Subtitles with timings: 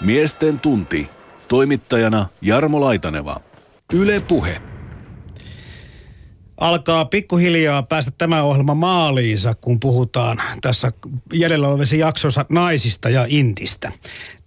[0.00, 1.08] Miesten tunti.
[1.48, 3.40] Toimittajana Jarmo Laitaneva.
[3.92, 4.62] Yle Puhe.
[6.56, 10.92] Alkaa pikkuhiljaa päästä tämä ohjelma maaliinsa, kun puhutaan tässä
[11.32, 13.92] jäljellä olevissa jaksossa naisista ja intistä.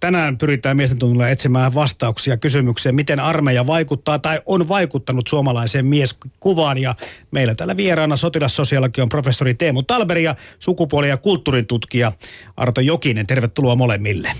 [0.00, 6.78] Tänään pyritään miesten tunnilla etsimään vastauksia kysymykseen, miten armeija vaikuttaa tai on vaikuttanut suomalaiseen mieskuvaan.
[6.78, 6.94] Ja
[7.30, 12.12] meillä täällä vieraana sotilassosiologian professori Teemu Talberi ja sukupuoli- ja kulttuurin tutkija
[12.56, 13.26] Arto Jokinen.
[13.26, 14.32] Tervetuloa molemmille.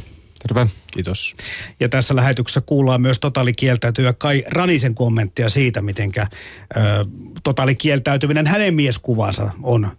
[0.48, 0.66] Terve.
[0.92, 1.36] Kiitos.
[1.80, 6.12] Ja tässä lähetyksessä kuullaan myös totaalikieltäytyjä Kai Ranisen kommenttia siitä, miten
[7.42, 9.90] totaalikieltäytyminen hänen mieskuvansa on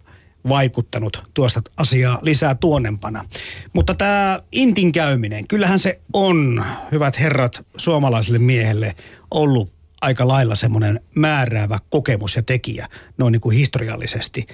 [0.48, 3.24] vaikuttanut tuosta asiaa lisää tuonnempana.
[3.72, 8.96] Mutta tämä intin käyminen, kyllähän se on, hyvät herrat, suomalaiselle miehelle
[9.30, 12.86] ollut aika lailla semmoinen määräävä kokemus ja tekijä,
[13.18, 14.46] noin niin kuin historiallisesti.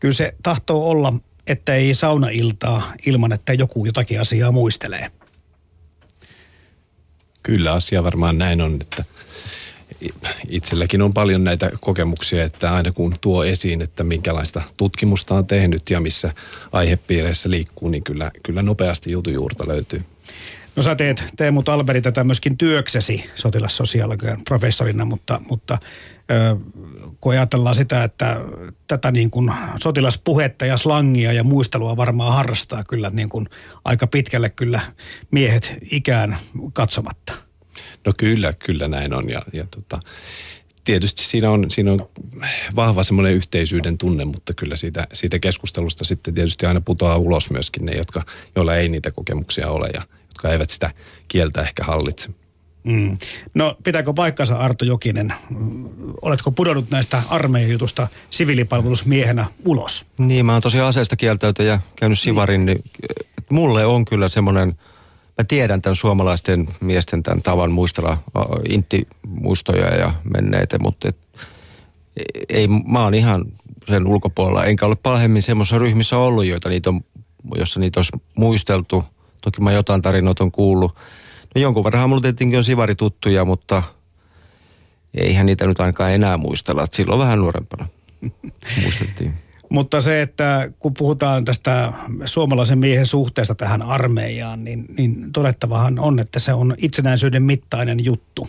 [0.00, 1.12] Kyllä se tahtoo olla,
[1.46, 5.10] että ei saunailtaa ilman, että joku jotakin asiaa muistelee.
[7.42, 9.04] Kyllä asia varmaan näin on, että
[10.48, 15.90] itselläkin on paljon näitä kokemuksia, että aina kun tuo esiin, että minkälaista tutkimusta on tehnyt
[15.90, 16.34] ja missä
[16.72, 20.02] aihepiireissä liikkuu, niin kyllä, kyllä nopeasti jutujuurta löytyy.
[20.80, 25.78] No sä teet Teemu Talberi tätä myöskin työksesi sotilassosiologian professorina, mutta, mutta
[27.20, 28.40] kun ajatellaan sitä, että
[28.88, 33.46] tätä niin kuin sotilaspuhetta ja slangia ja muistelua varmaan harrastaa kyllä niin kuin
[33.84, 34.80] aika pitkälle kyllä
[35.30, 36.36] miehet ikään
[36.72, 37.32] katsomatta.
[38.06, 40.00] No kyllä, kyllä näin on ja, ja tota,
[40.84, 42.08] tietysti siinä on, siinä on
[42.76, 47.86] vahva semmoinen yhteisyyden tunne, mutta kyllä siitä, siitä keskustelusta sitten tietysti aina putoaa ulos myöskin
[47.86, 48.22] ne, jotka,
[48.56, 50.90] joilla ei niitä kokemuksia ole ja jotka eivät sitä
[51.28, 52.30] kieltä ehkä hallitse.
[52.84, 53.18] Mm.
[53.54, 55.34] No pitääkö paikkansa Arto Jokinen?
[56.22, 60.06] Oletko pudonnut näistä armeijan jutusta siviilipalvelusmiehenä ulos?
[60.18, 62.84] Niin, mä oon tosiaan aseesta kieltäytyjä käynyt Sivarin, niin
[63.50, 64.68] mulle on kyllä semmoinen,
[65.38, 68.18] mä tiedän tämän suomalaisten miesten tämän tavan muistella
[68.68, 71.16] intti-muistoja ja menneitä, mutta et,
[72.48, 73.44] ei, mä oon ihan
[73.88, 77.00] sen ulkopuolella, enkä ole pahemmin semmoisessa ryhmissä ollut, joita niitä on,
[77.54, 79.04] jossa niitä olisi muisteltu.
[79.40, 80.96] Toki mä jotain tarinoita on kuullut,
[81.54, 83.82] No jonkun verran mulla tietenkin on sivari tuttuja, mutta
[85.14, 86.84] eihän niitä nyt ainakaan enää muistella.
[86.84, 87.88] Että silloin vähän nuorempana
[88.82, 89.34] muisteltiin.
[89.68, 91.92] Mutta se, että kun puhutaan tästä
[92.24, 98.48] suomalaisen miehen suhteesta tähän armeijaan, niin, niin todettavahan on, että se on itsenäisyyden mittainen juttu.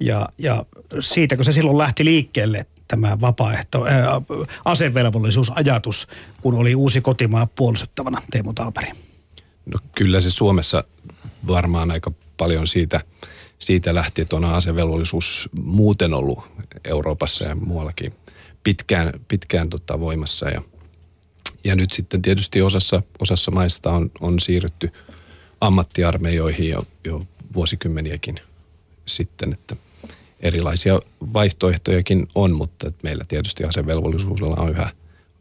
[0.00, 0.64] Ja, ja
[1.00, 4.20] siitä, kun se silloin lähti liikkeelle, tämä vapaaehto, ää,
[4.64, 6.08] asevelvollisuusajatus,
[6.42, 9.07] kun oli uusi kotimaa puolustettavana, Teemu Talperi?
[9.72, 10.84] No kyllä se Suomessa
[11.46, 13.00] varmaan aika paljon siitä,
[13.58, 16.38] siitä lähti, että on asevelvollisuus muuten ollut
[16.84, 18.14] Euroopassa ja muuallakin
[18.64, 20.48] pitkään, pitkään tota voimassa.
[20.48, 20.62] Ja,
[21.64, 24.92] ja nyt sitten tietysti osassa, osassa maista on, on siirrytty
[25.60, 28.40] ammattiarmeijoihin jo, jo vuosikymmeniäkin
[29.06, 29.76] sitten, että
[30.40, 31.00] erilaisia
[31.32, 34.90] vaihtoehtojakin on, mutta meillä tietysti asevelvollisuudella on yhä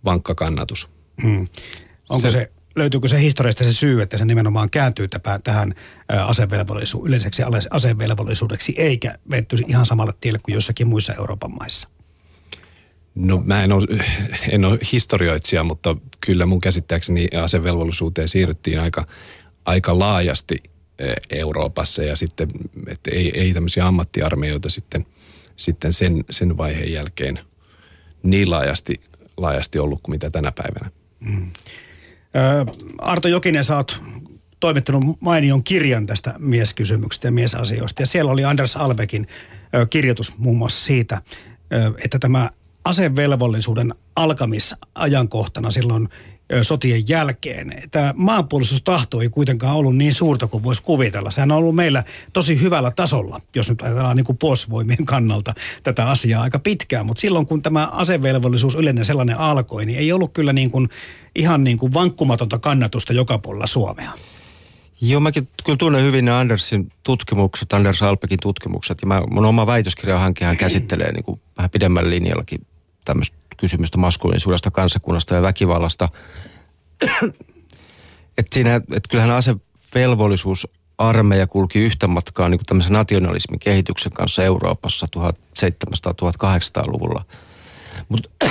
[0.06, 0.90] vankka kannatus.
[1.22, 1.48] Hmm.
[2.10, 5.08] Onko se, se löytyykö se historiasta se syy, että se nimenomaan kääntyy
[5.44, 5.76] tähän
[6.10, 11.90] asevelvollisu- yleiseksi asevelvollisuudeksi, eikä vettyisi ihan samalle tielle kuin jossakin muissa Euroopan maissa?
[13.16, 14.06] No mä en ole,
[14.50, 19.08] en ole historioitsija, mutta kyllä mun käsittääkseni asevelvollisuuteen siirryttiin aika,
[19.66, 20.64] aika laajasti
[21.30, 22.48] Euroopassa ja sitten,
[22.88, 25.06] että ei, ei tämmöisiä ammattiarmeijoita sitten,
[25.56, 27.40] sitten sen, sen vaiheen jälkeen
[28.24, 29.00] niin laajasti,
[29.38, 30.92] laajasti ollut kuin mitä tänä päivänä.
[31.20, 31.52] Mm.
[32.98, 34.02] Arto Jokinen, sä oot
[34.60, 38.02] toimittanut mainion kirjan tästä mieskysymyksestä ja miesasioista.
[38.02, 39.28] Ja siellä oli Anders Albekin
[39.90, 41.22] kirjoitus muun muassa siitä,
[42.04, 42.50] että tämä
[42.86, 46.10] asevelvollisuuden alkamisajankohtana silloin
[46.62, 47.74] sotien jälkeen.
[47.92, 51.32] Tämä maanpuolustustahto ei kuitenkaan ollut niin suurta kuin voisi kuvitella.
[51.32, 52.04] Sehän on ollut meillä
[52.34, 55.54] tosi hyvällä tasolla, jos nyt ajatellaan niin kuin puolustusvoimien kannalta
[55.84, 57.06] tätä asiaa aika pitkään.
[57.06, 60.90] Mutta silloin kun tämä asevelvollisuus yleinen sellainen alkoi, niin ei ollut kyllä niin kuin,
[61.36, 64.12] ihan niin kuin vankkumatonta kannatusta joka puolella Suomea.
[65.02, 68.98] Joo, mäkin kyllä tunnen hyvin ne Andersin tutkimukset, Anders Alpekin tutkimukset.
[69.02, 72.62] Ja mä, mun oma väitöskirjahankehan käsittelee niin kuin vähän pidemmällä linjallakin
[73.06, 76.10] tämmöistä kysymystä maskuliinisuudesta, kansakunnasta ja väkivallasta.
[78.38, 80.68] että siinä, että kyllähän asevelvollisuus
[80.98, 87.26] armeija kulki yhtä matkaa niin tämmöisen nationalismin kehityksen kanssa Euroopassa 1700-1800-luvulla.
[88.10, 88.30] Mutta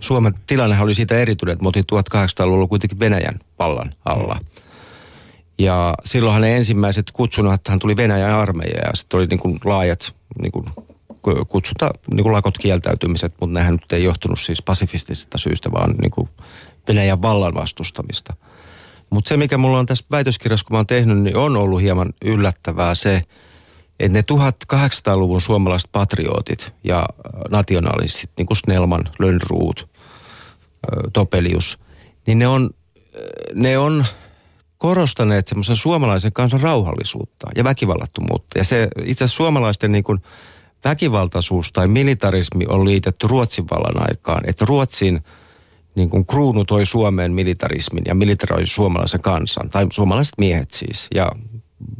[0.00, 4.38] Suomen tilanne oli siitä erityinen, että me oltiin 1800-luvulla kuitenkin Venäjän vallan alla.
[5.58, 10.52] Ja silloinhan ne ensimmäiset kutsunathan tuli Venäjän armeija ja sitten oli niin kuin laajat niin
[10.52, 10.66] kuin
[11.48, 16.10] kutsuta niin kuin lakot kieltäytymiset, mutta nehän nyt ei johtunut siis pasifistisesta syystä, vaan niin
[16.10, 16.28] kuin
[16.88, 18.36] Venäjän vallan vastustamista.
[19.10, 22.12] Mutta se, mikä mulla on tässä väitöskirjassa, kun mä oon tehnyt, niin on ollut hieman
[22.24, 23.22] yllättävää se,
[24.00, 24.24] että ne
[24.72, 27.06] 1800-luvun suomalaiset patriotit ja
[27.50, 29.88] nationalistit, niin kuin Snellman, Lönnruut,
[31.12, 31.78] Topelius,
[32.26, 32.70] niin ne on,
[33.54, 34.06] ne on
[34.78, 38.58] korostaneet semmoisen suomalaisen kansan rauhallisuutta ja väkivallattomuutta.
[38.58, 40.22] Ja se itse asiassa suomalaisten niin kuin
[40.84, 44.48] väkivaltaisuus tai militarismi on liitetty Ruotsin vallan aikaan.
[44.48, 45.20] Että Ruotsin
[45.94, 51.32] niin kuin kruunu toi Suomeen militarismin ja militarisoi suomalaisen kansan, tai suomalaiset miehet siis, ja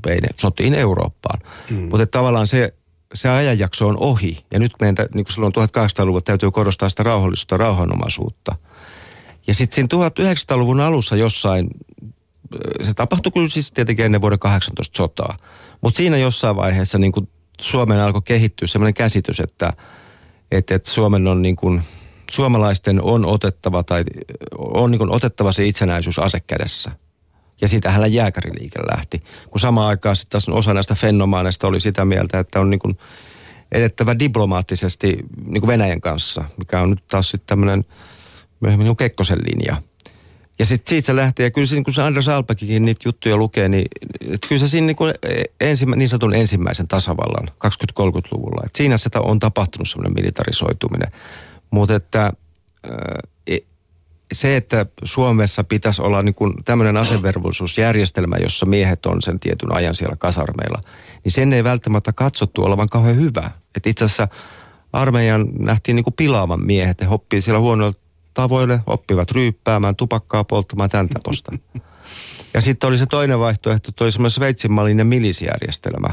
[0.06, 1.40] vei ne sotiin Eurooppaan.
[1.70, 1.76] Mm.
[1.76, 2.74] Mutta tavallaan se,
[3.14, 7.56] se ajanjakso on ohi, ja nyt meidän, niin kuin silloin 1800-luvulla täytyy korostaa sitä rauhallisuutta,
[7.56, 8.56] rauhanomaisuutta.
[9.46, 9.88] Ja sitten siinä
[10.24, 11.68] 1900-luvun alussa jossain,
[12.82, 15.36] se tapahtui kyllä siis tietenkin ennen vuoden 18 sotaa,
[15.80, 17.28] mutta siinä jossain vaiheessa niin kuin
[17.60, 19.72] Suomen alkoi kehittyä sellainen käsitys, että,
[20.50, 21.82] että, että Suomen on niin kuin,
[22.30, 24.04] suomalaisten on otettava tai
[24.58, 26.90] on niin kuin otettava se itsenäisyys asekädessä.
[27.60, 29.22] Ja siitähän jääkäriliike lähti.
[29.50, 32.98] Kun samaan aikaan sitten taas osa näistä fenomaaneista oli sitä mieltä, että on niin kuin
[33.72, 37.84] edettävä diplomaattisesti niin kuin Venäjän kanssa, mikä on nyt taas sitten tämmöinen
[38.60, 39.82] myöhemmin niin Kekkosen linja.
[40.58, 43.68] Ja sitten siitä lähtee, ja kyllä se, niin kun se Anders Alpakikin niitä juttuja lukee,
[43.68, 43.86] niin
[44.20, 44.96] että kyllä se siinä niin,
[45.60, 51.12] ensimmä, niin sanotun ensimmäisen tasavallan 20-30-luvulla, että siinä sitä on tapahtunut semmoinen militarisoituminen.
[51.70, 52.32] Mutta että
[53.46, 53.58] e,
[54.32, 59.94] se, että Suomessa pitäisi olla niin kuin tämmöinen asevelvollisuusjärjestelmä, jossa miehet on sen tietyn ajan
[59.94, 60.80] siellä kasarmeilla,
[61.24, 63.50] niin sen ei välttämättä katsottu olevan kauhean hyvä.
[63.76, 64.28] Että itse asiassa
[64.92, 67.98] armeijan nähtiin niin kuin pilaavan miehet, he oppii siellä huonoilla
[68.38, 71.52] tavoille, oppivat ryyppäämään, tupakkaa polttamaan, tämän taposta.
[72.54, 76.08] Ja sitten oli se toinen vaihtoehto, toi semmoinen Sveitsin mallinen milisjärjestelmä,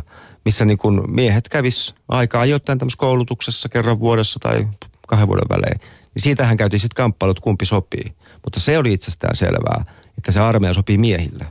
[0.45, 4.67] missä niin kun miehet kävis aika ajoittain tämmöisessä koulutuksessa kerran vuodessa tai
[5.07, 5.79] kahden vuoden välein.
[6.15, 8.13] Niin siitähän käytiin sitten kamppailut, kumpi sopii.
[8.43, 9.85] Mutta se oli itsestään selvää,
[10.17, 11.45] että se armeija sopii miehille.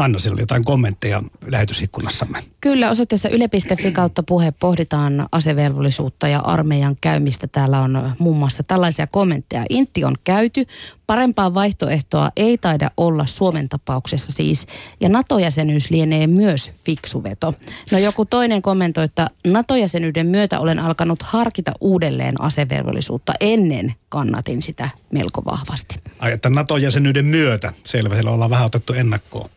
[0.00, 2.42] Anna, siellä oli jotain kommentteja lähetysikkunassamme.
[2.60, 7.46] Kyllä, osoitteessa yle.fi kautta puhe pohditaan asevelvollisuutta ja armeijan käymistä.
[7.46, 9.64] Täällä on muun muassa tällaisia kommentteja.
[9.70, 10.66] Intti on käyty,
[11.06, 14.66] parempaa vaihtoehtoa ei taida olla Suomen tapauksessa siis.
[15.00, 17.54] Ja NATO-jäsenyys lienee myös fiksuveto.
[17.92, 23.32] No joku toinen kommentoi, että NATO-jäsenyyden myötä olen alkanut harkita uudelleen asevelvollisuutta.
[23.40, 26.00] Ennen kannatin sitä melko vahvasti.
[26.18, 29.50] Ai, että NATO-jäsenyyden myötä, selvä, siellä ollaan vähän otettu ennakkoon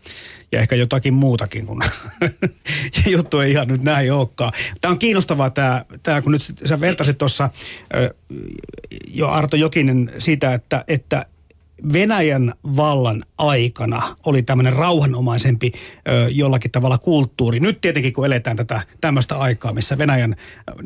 [0.54, 1.84] ja ehkä jotakin muutakin, kun
[3.08, 4.54] juttu ei ihan nyt näin olekaan.
[4.82, 7.50] Tämä on kiinnostavaa tämä, tämä kun nyt sä vertasit tuossa
[9.08, 11.26] jo Arto Jokinen siitä, että, että
[11.94, 15.72] Venäjän vallan aikana oli tämmöinen rauhanomaisempi
[16.08, 17.60] ö, jollakin tavalla kulttuuri.
[17.60, 20.36] Nyt tietenkin kun eletään tätä tämmöistä aikaa, missä Venäjän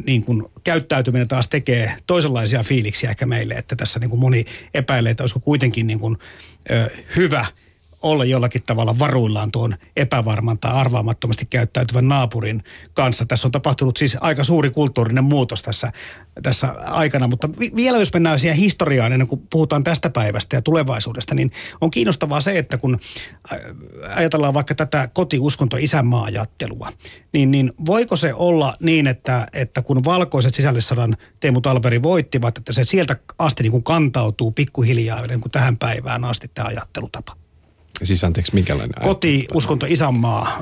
[0.05, 5.11] niin kuin, käyttäytyminen taas tekee toisenlaisia fiiliksiä ehkä meille, että tässä niin kuin moni epäilee,
[5.11, 6.17] että olisiko kuitenkin niin kuin,
[6.71, 7.45] ö, hyvä–
[8.11, 12.63] olla jollakin tavalla varuillaan tuon epävarman tai arvaamattomasti käyttäytyvän naapurin
[12.93, 13.25] kanssa.
[13.25, 15.91] Tässä on tapahtunut siis aika suuri kulttuurinen muutos tässä,
[16.43, 20.61] tässä aikana, mutta vi- vielä jos mennään siihen historiaan ennen kuin puhutaan tästä päivästä ja
[20.61, 21.51] tulevaisuudesta, niin
[21.81, 22.99] on kiinnostavaa se, että kun
[24.15, 26.91] ajatellaan vaikka tätä kotiuskonto isänmaa-ajattelua,
[27.33, 32.73] niin, niin voiko se olla niin, että, että kun valkoiset sisällissodan Teemu Talberi voittivat, että
[32.73, 37.46] se sieltä asti niin kuin kantautuu pikkuhiljaa niin kuin tähän päivään asti tämä ajattelutapa?
[38.03, 40.61] Siis anteeksi, minkälainen Koti, uskonto, isänmaa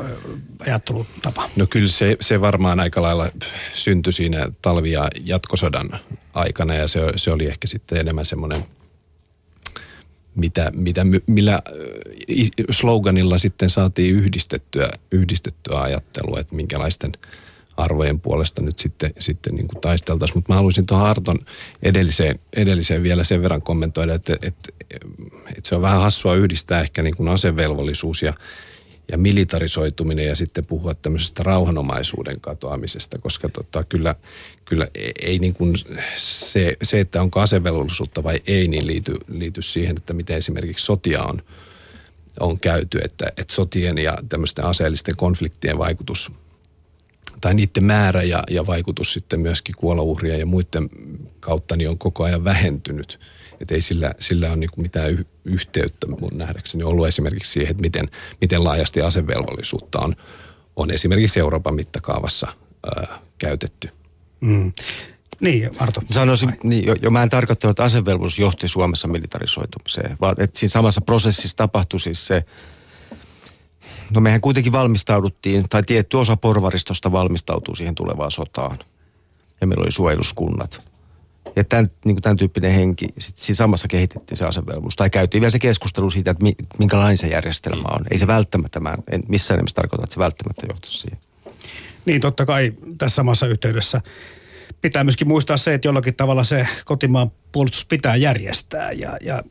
[0.59, 1.49] ajattelutapa.
[1.55, 3.29] No kyllä se, se varmaan aika lailla
[3.73, 5.99] syntyi siinä talvi- ja jatkosodan
[6.33, 8.65] aikana ja se, se oli ehkä sitten enemmän semmoinen,
[10.35, 11.61] mitä, mitä, millä
[12.71, 17.11] sloganilla sitten saatiin yhdistettyä, yhdistettyä ajattelua, että minkälaisten–
[17.77, 20.37] arvojen puolesta nyt sitten, sitten niin kuin taisteltaisiin.
[20.37, 21.39] Mutta mä haluaisin tuohon Arton
[21.83, 27.03] edelliseen, edelliseen vielä sen verran kommentoida, että, että, että se on vähän hassua yhdistää ehkä
[27.03, 28.33] niin kuin asevelvollisuus ja,
[29.11, 34.15] ja militarisoituminen ja sitten puhua tämmöisestä rauhanomaisuuden katoamisesta, koska tota, kyllä,
[34.65, 34.87] kyllä
[35.21, 35.75] ei niin kuin
[36.15, 41.23] se, se, että onko asevelvollisuutta vai ei, niin liity, liity siihen, että miten esimerkiksi sotia
[41.23, 41.41] on,
[42.39, 46.31] on käyty, että, että sotien ja tämmöisten aseellisten konfliktien vaikutus–
[47.45, 50.89] tai niiden määrä ja, ja vaikutus sitten myöskin kuolouhrien ja muiden
[51.39, 53.19] kautta niin on koko ajan vähentynyt.
[53.61, 57.81] Että ei sillä, sillä ole niin mitään y- yhteyttä mun nähdäkseni ollut esimerkiksi siihen, että
[57.81, 58.09] miten,
[58.41, 60.15] miten laajasti asevelvollisuutta on,
[60.75, 62.47] on esimerkiksi Euroopan mittakaavassa
[62.85, 63.89] ää, käytetty.
[64.41, 64.73] Mm.
[65.39, 66.01] Niin, Arto.
[66.11, 70.71] Sanoisin, niin, jo, jo mä en tarkoittanut, että asevelvollisuus johti Suomessa militarisoitumiseen, vaan että siinä
[70.71, 72.45] samassa prosessissa tapahtui siis se
[74.09, 78.79] No mehän kuitenkin valmistauduttiin, tai tietty osa porvaristosta valmistautuu siihen tulevaan sotaan.
[79.61, 80.81] Ja meillä oli suojeluskunnat.
[81.55, 84.95] Ja tämän, niin kuin tämän tyyppinen henki, sit siinä samassa kehitettiin se asevelvollisuus.
[84.95, 88.05] Tai käytiin vielä se keskustelu siitä, että mi, minkälainen se järjestelmä on.
[88.11, 91.19] Ei se välttämättä, mä en missään nimessä tarkoita, että se välttämättä johtaisi siihen.
[92.05, 94.01] Niin totta kai tässä samassa yhteydessä
[94.81, 98.91] pitää myöskin muistaa se, että jollakin tavalla se kotimaan puolustus pitää järjestää.
[98.91, 99.43] Ja, ja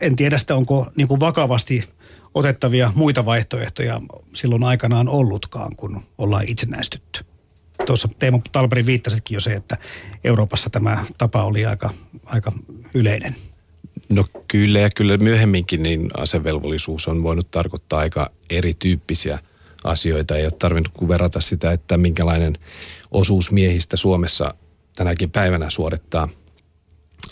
[0.00, 1.88] en tiedä sitä, onko niin kuin vakavasti
[2.36, 4.00] otettavia muita vaihtoehtoja
[4.34, 7.24] silloin aikanaan ollutkaan, kun ollaan itsenäistytty.
[7.86, 9.76] Tuossa Teemu Talberi viittasitkin jo se, että
[10.24, 11.90] Euroopassa tämä tapa oli aika,
[12.24, 12.52] aika
[12.94, 13.36] yleinen.
[14.08, 19.38] No kyllä ja kyllä myöhemminkin niin asevelvollisuus on voinut tarkoittaa aika erityyppisiä
[19.84, 20.36] asioita.
[20.36, 22.58] Ei ole tarvinnut verrata sitä, että minkälainen
[23.10, 24.54] osuus miehistä Suomessa
[24.96, 26.28] tänäkin päivänä suorittaa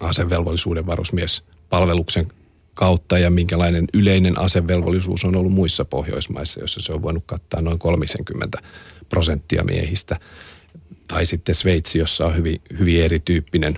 [0.01, 2.27] asevelvollisuuden varusmiespalveluksen
[2.75, 7.79] kautta ja minkälainen yleinen asevelvollisuus on ollut muissa Pohjoismaissa, jossa se on voinut kattaa noin
[7.79, 8.59] 30
[9.09, 10.21] prosenttia miehistä.
[11.09, 13.75] Tai sitten Sveitsi, jossa on hyvin, hyvin erityyppinen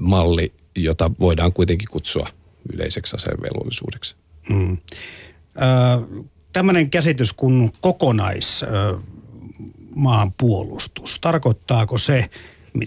[0.00, 2.28] malli, jota voidaan kuitenkin kutsua
[2.72, 4.14] yleiseksi asevelvollisuudeksi.
[4.48, 4.78] Hmm.
[6.52, 8.64] tämmöinen käsitys kuin kokonais
[9.94, 12.30] maanpuolustus, tarkoittaako se,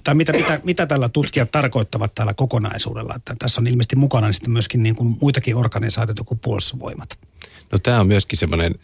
[0.04, 3.14] tai mitä, mitä, mitä tällä tutkijat tarkoittavat tällä kokonaisuudella?
[3.16, 7.10] Että tässä on ilmeisesti mukana sitten myöskin niin kuin muitakin organisaatioita kuin puolustusvoimat.
[7.72, 8.76] No tämä on myöskin semmoinen,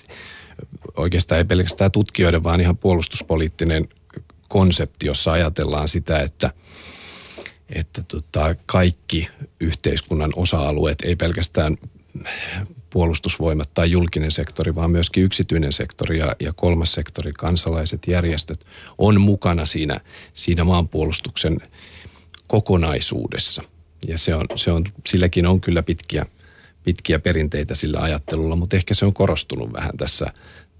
[0.97, 3.87] oikeastaan ei pelkästään tutkijoiden, vaan ihan puolustuspoliittinen
[4.47, 6.51] konsepti, jossa ajatellaan sitä, että,
[7.69, 9.27] että tota, kaikki
[9.59, 11.77] yhteiskunnan osa-alueet, ei pelkästään
[12.93, 18.65] puolustusvoimat tai julkinen sektori, vaan myöskin yksityinen sektori ja, ja kolmas sektori, kansalaiset, järjestöt,
[18.97, 19.99] on mukana siinä,
[20.33, 21.59] siinä maanpuolustuksen
[22.47, 23.63] kokonaisuudessa.
[24.07, 26.25] Ja se on, se on, silläkin on kyllä pitkiä,
[26.83, 30.33] pitkiä perinteitä sillä ajattelulla, mutta ehkä se on korostunut vähän tässä,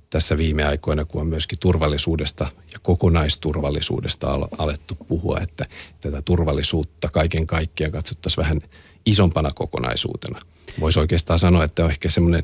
[0.09, 5.65] tässä viime aikoina, kun on myöskin turvallisuudesta ja kokonaisturvallisuudesta alettu puhua, että
[6.01, 8.61] tätä turvallisuutta kaiken kaikkiaan katsottaisiin vähän
[9.05, 10.41] isompana kokonaisuutena–
[10.79, 12.43] voisi oikeastaan sanoa, että on ehkä semmoinen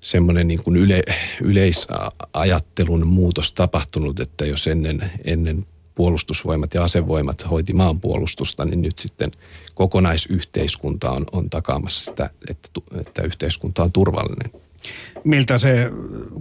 [0.00, 1.02] semmoinen niin kuin yle,
[1.40, 9.30] yleisajattelun muutos tapahtunut, että jos ennen, ennen puolustusvoimat ja asevoimat hoiti maanpuolustusta, niin nyt sitten
[9.74, 12.68] kokonaisyhteiskunta on, on takaamassa sitä, että,
[13.00, 14.50] että yhteiskunta on turvallinen.
[15.24, 15.90] Miltä se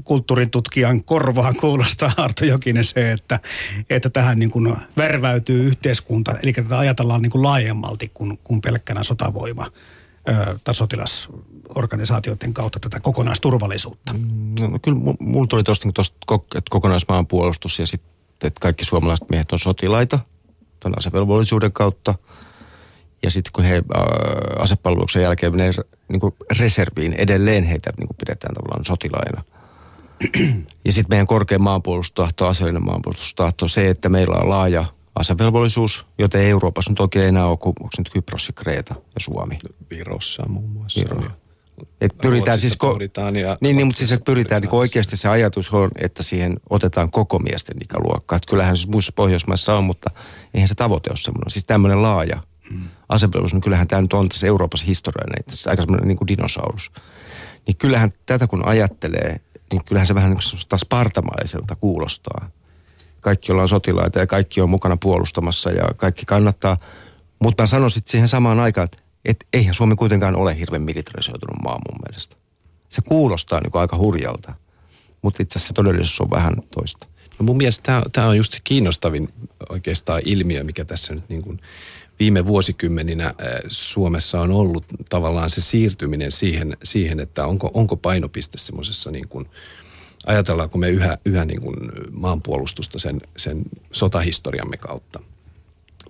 [0.03, 3.39] kulttuurin tutkijan korvaan kuulostaa, Arto Jokinen, se, että,
[3.89, 9.03] että tähän niin kuin värväytyy yhteiskunta, eli tätä ajatellaan niin kuin laajemmalti kuin, kuin pelkkänä
[9.03, 9.71] sotavoima
[10.63, 14.15] tai sotilasorganisaatioiden kautta tätä kokonaisturvallisuutta?
[14.59, 16.05] No, no kyllä mulla tuli tuosta, niin
[16.55, 20.19] että kokonaismaan puolustus ja sitten, että kaikki suomalaiset miehet on sotilaita
[20.79, 22.15] tämän asevelvollisuuden kautta.
[23.23, 24.03] Ja sitten kun he ää,
[24.59, 25.71] asepalveluksen jälkeen menee
[26.07, 29.43] niin kuin reserviin, edelleen heitä niin kuin pidetään tavallaan sotilaina.
[30.85, 34.85] ja sitten meidän korkein maanpuolustustahto, aseellinen maanpuolustustahto, se, että meillä on laaja
[35.15, 39.59] asevelvollisuus, joten Euroopassa nyt oikein enää ole kuin, onko nyt Kypros ja Kreeta ja Suomi.
[39.89, 40.99] Virossa muun muassa.
[40.99, 41.31] Viro.
[42.01, 45.91] Et pyritään siis, ko- niin, niin, mutta siis että pyritään niin oikeasti se ajatus on,
[46.01, 48.35] että siihen otetaan koko miesten ikäluokka.
[48.35, 50.11] Että kyllähän se muissa Pohjoismaissa on, mutta
[50.53, 51.51] eihän se tavoite ole semmoinen.
[51.51, 52.89] Siis tämmöinen laaja hmm.
[53.09, 56.91] asevelvollisuus, niin kyllähän tämä nyt on tässä Euroopassa historiallinen, tässä aika semmoinen niin dinosaurus.
[57.67, 62.49] Niin kyllähän tätä kun ajattelee, niin kyllähän se vähän niin kuin spartamaiselta kuulostaa
[63.21, 66.77] kaikki ollaan sotilaita ja kaikki on mukana puolustamassa ja kaikki kannattaa.
[67.39, 71.63] Mutta mä sanon sitten siihen samaan aikaan, että et eihän Suomi kuitenkaan ole hirveän militarisoitunut
[71.63, 72.35] maa mun mielestä.
[72.89, 74.53] Se kuulostaa niin aika hurjalta,
[75.21, 77.07] mutta itse asiassa todellisuus on vähän toista.
[77.39, 79.29] No mun mielestä tämä on just se kiinnostavin
[79.69, 81.59] oikeastaan ilmiö, mikä tässä nyt niin kuin
[82.19, 83.33] viime vuosikymmeninä
[83.67, 89.45] Suomessa on ollut tavallaan se siirtyminen siihen, siihen että onko, onko painopiste semmoisessa niin kuin–
[90.25, 91.75] ajatellaanko me yhä, yhä niin kuin
[92.11, 93.61] maanpuolustusta sen, sen
[93.91, 95.19] sotahistoriamme kautta?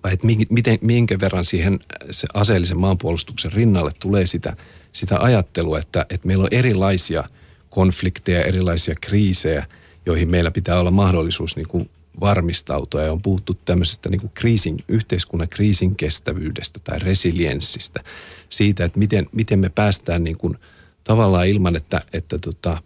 [0.04, 1.80] Vai että miten, minkä verran siihen
[2.12, 4.56] se aseellisen maanpuolustuksen rinnalle tulee sitä,
[4.92, 7.24] sitä ajattelua, että, että meillä on erilaisia
[7.70, 9.66] konflikteja, erilaisia kriisejä,
[10.06, 11.90] joihin meillä pitää olla mahdollisuus niin kuin
[12.20, 13.02] varmistautua.
[13.02, 18.04] Ja on puhuttu tämmöisestä niin kuin kriisin, yhteiskunnan kriisin kestävyydestä tai resilienssistä.
[18.50, 20.58] Siitä, että miten, miten me päästään niin kuin
[21.04, 22.84] tavallaan ilman, että, että tota,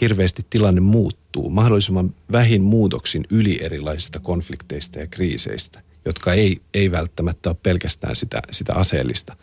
[0.00, 7.50] hirveästi tilanne muuttuu mahdollisimman vähin muutoksin yli erilaisista konflikteista ja kriiseistä, jotka ei, ei välttämättä
[7.50, 9.36] ole pelkästään sitä, sitä aseellista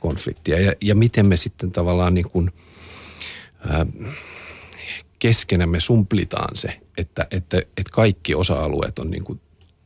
[0.00, 0.60] konfliktia.
[0.60, 2.50] Ja, ja miten me sitten tavallaan niin kuin,
[3.68, 3.86] ää,
[5.18, 9.40] keskenämme sumplitaan se, että, että, että kaikki osa-alueet on niin kuin,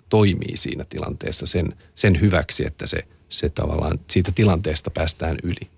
[0.08, 2.98] toimii siinä tilanteessa sen, sen hyväksi, että se,
[3.28, 5.70] se tavallaan siitä tilanteesta päästään yli.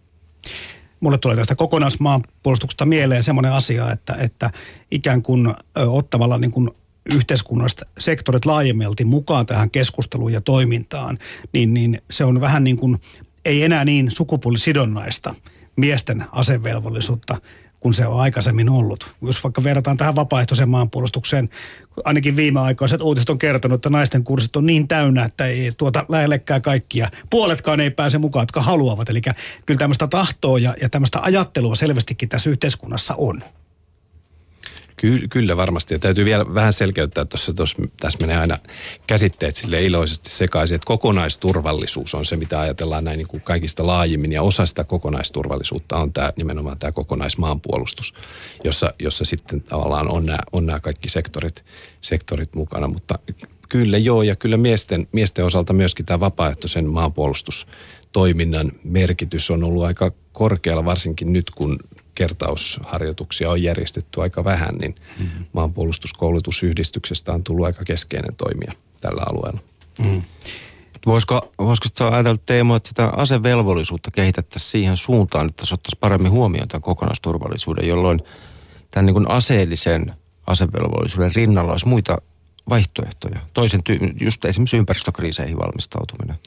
[1.01, 4.51] Mulle tulee tästä kokonaismaanpuolustuksesta mieleen semmoinen asia, että, että
[4.91, 6.71] ikään kuin ottamalla niin kuin
[7.15, 11.19] yhteiskunnalliset sektorit laajemmalti mukaan tähän keskusteluun ja toimintaan,
[11.53, 13.01] niin, niin se on vähän niin kuin,
[13.45, 15.35] ei enää niin sukupuolisidonnaista
[15.77, 17.41] miesten asevelvollisuutta
[17.81, 19.15] kun se on aikaisemmin ollut.
[19.23, 21.49] Jos vaikka verrataan tähän vapaaehtoiseen maanpuolustukseen,
[22.05, 26.63] ainakin viimeaikaiset uutiset on kertonut, että naisten kurssit on niin täynnä, että ei tuota lähellekään
[26.63, 27.11] kaikkia.
[27.31, 29.09] Puoletkaan ei pääse mukaan, jotka haluavat.
[29.09, 29.21] Eli
[29.67, 33.43] kyllä tämmöistä tahtoa ja, ja tämmöistä ajattelua selvästikin tässä yhteiskunnassa on.
[34.99, 35.95] Ky- kyllä varmasti.
[35.95, 37.53] Ja täytyy vielä vähän selkeyttää tuossa,
[38.01, 38.59] tässä menee aina
[39.07, 44.33] käsitteet sille iloisesti sekaisin, että kokonaisturvallisuus on se, mitä ajatellaan näin niin kuin kaikista laajimmin.
[44.33, 48.15] Ja osa sitä kokonaisturvallisuutta on tämä, nimenomaan tämä kokonaismaanpuolustus,
[48.65, 51.65] jossa, jossa sitten tavallaan on nämä, on nämä kaikki sektorit,
[52.01, 52.89] sektorit mukana.
[52.89, 53.19] Mutta
[53.69, 60.13] kyllä joo, ja kyllä miesten, miesten osalta myöskin tämä vapaaehtoisen maanpuolustustoiminnan merkitys on ollut aika
[60.33, 61.79] korkealla, varsinkin nyt kun
[62.19, 65.45] kertausharjoituksia on järjestetty aika vähän, niin mm-hmm.
[65.53, 69.61] maanpuolustuskoulutusyhdistyksestä on tullut aika keskeinen toimija tällä alueella.
[70.05, 70.23] Mm.
[71.07, 76.69] Voisiko, voisiko ajatella Teemu, että sitä asevelvollisuutta kehitettäisiin siihen suuntaan, että se ottaisi paremmin huomioon
[76.69, 78.21] tämän kokonaisturvallisuuden, jolloin
[78.91, 80.15] tämän niin kuin aseellisen
[80.47, 82.19] asevelvollisuuden rinnalla olisi muita
[82.69, 83.41] vaihtoehtoja.
[83.55, 86.39] Toisen ty- just esimerkiksi ympäristökriiseihin valmistautuminen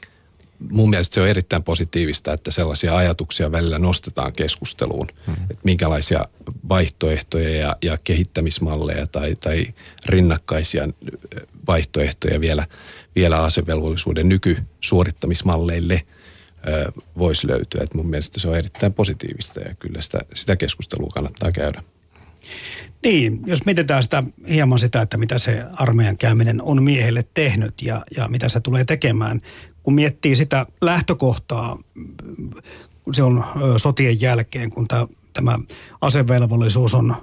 [0.70, 5.34] mun mielestä se on erittäin positiivista, että sellaisia ajatuksia välillä nostetaan keskusteluun, hmm.
[5.34, 6.26] että minkälaisia
[6.68, 9.66] vaihtoehtoja ja, ja kehittämismalleja tai, tai
[10.06, 10.88] rinnakkaisia
[11.66, 12.66] vaihtoehtoja vielä,
[13.16, 16.02] vielä asevelvollisuuden nykysuorittamismalleille
[16.68, 17.80] ö, voisi löytyä.
[17.84, 21.82] Et mun mielestä se on erittäin positiivista ja kyllä sitä, sitä keskustelua kannattaa käydä.
[23.04, 28.02] Niin, jos mietitään sitä hieman sitä, että mitä se armeijan käyminen on miehelle tehnyt ja,
[28.16, 29.40] ja mitä se tulee tekemään
[29.82, 31.78] kun miettii sitä lähtökohtaa,
[33.12, 33.44] se on
[33.76, 35.58] sotien jälkeen, kun tämä, tämä
[36.00, 37.16] asevelvollisuus on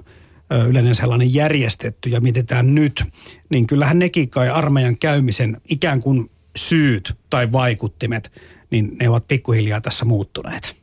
[0.68, 3.04] yleinen sellainen järjestetty ja mietitään nyt,
[3.50, 8.32] niin kyllähän nekin kai armeijan käymisen ikään kuin syyt tai vaikuttimet,
[8.70, 10.79] niin ne ovat pikkuhiljaa tässä muuttuneet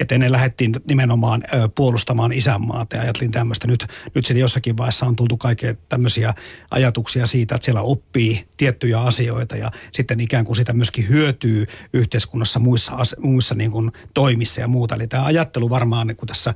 [0.00, 1.42] että ennen lähdettiin nimenomaan
[1.74, 3.66] puolustamaan isänmaata ja ajattelin tämmöistä.
[3.66, 6.34] Nyt, nyt sitten jossakin vaiheessa on tultu kaikkea tämmöisiä
[6.70, 12.58] ajatuksia siitä, että siellä oppii tiettyjä asioita ja sitten ikään kuin sitä myöskin hyötyy yhteiskunnassa
[12.58, 14.94] muissa, muissa niin kuin toimissa ja muuta.
[14.94, 16.54] Eli tämä ajattelu varmaan niin kuin tässä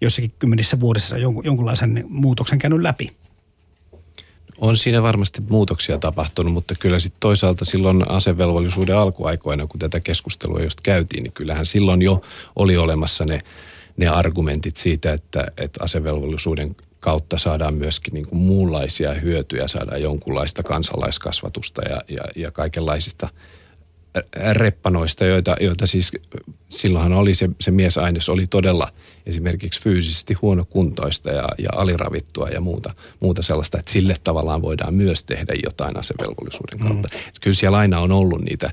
[0.00, 3.20] jossakin kymmenissä vuodessa jonkun, jonkunlaisen muutoksen käynyt läpi.
[4.60, 10.62] On siinä varmasti muutoksia tapahtunut, mutta kyllä sitten toisaalta silloin asevelvollisuuden alkuaikoina, kun tätä keskustelua
[10.62, 12.20] just käytiin, niin kyllähän silloin jo
[12.56, 13.42] oli olemassa ne,
[13.96, 20.62] ne argumentit siitä, että, että asevelvollisuuden kautta saadaan myöskin niin kuin muunlaisia hyötyjä, saadaan jonkunlaista
[20.62, 23.28] kansalaiskasvatusta ja, ja, ja kaikenlaisista–
[24.52, 26.12] reppanoista, joita, joita siis
[26.68, 28.90] silloinhan oli se, se miesaines oli todella
[29.26, 35.24] esimerkiksi fyysisesti huonokuntoista ja, ja aliravittua ja muuta, muuta sellaista, että sille tavallaan voidaan myös
[35.24, 36.86] tehdä jotain asevelvollisuuden mm.
[36.86, 37.08] kautta.
[37.14, 37.20] Mm.
[37.40, 38.70] kyllä siellä aina on ollut niitä,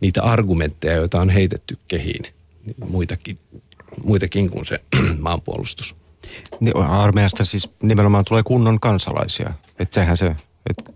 [0.00, 2.22] niitä argumentteja, joita on heitetty kehiin,
[2.88, 3.36] muitakin,
[4.04, 4.80] muitakin kuin se
[5.18, 5.96] maanpuolustus.
[6.60, 9.52] Niin, armeijasta siis nimenomaan tulee kunnon kansalaisia.
[9.78, 10.36] Että sehän se,
[10.70, 10.92] että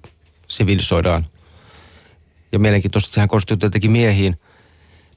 [0.46, 1.26] sivilisoidaan–
[2.52, 4.36] ja mielenkiintoista, että sehän kohdistuu tietenkin miehiin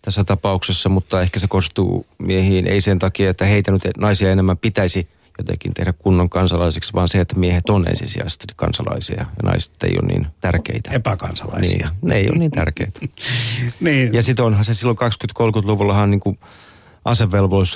[0.02, 4.58] tässä tapauksessa, mutta ehkä se kohdistuu miehiin ei sen takia, että heitä nyt naisia enemmän
[4.58, 9.98] pitäisi jotenkin tehdä kunnon kansalaisiksi, vaan se, että miehet on ensisijaisesti kansalaisia ja naiset ei
[10.02, 10.92] ole niin tärkeitä.
[10.92, 11.88] Epäkansalaisia.
[11.88, 13.00] Niin, ne ei ole niin tärkeitä.
[13.80, 14.14] niin.
[14.14, 16.40] Ja sitten onhan se silloin 20-30-luvullahan niin kuin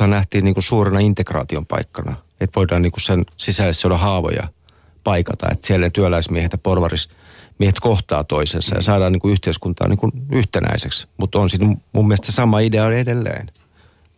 [0.08, 2.16] nähtiin niin kuin suurena integraation paikkana.
[2.42, 4.48] Että voidaan niin kuin sen sisäisessä haavoja
[5.04, 7.10] paikata, että siellä työläismiehet ja porvaris–
[7.60, 11.08] miehet kohtaa toisensa ja saadaan niin kuin yhteiskuntaa niin kuin yhtenäiseksi.
[11.18, 13.52] Mutta on siinä mun mielestä sama idea edelleen.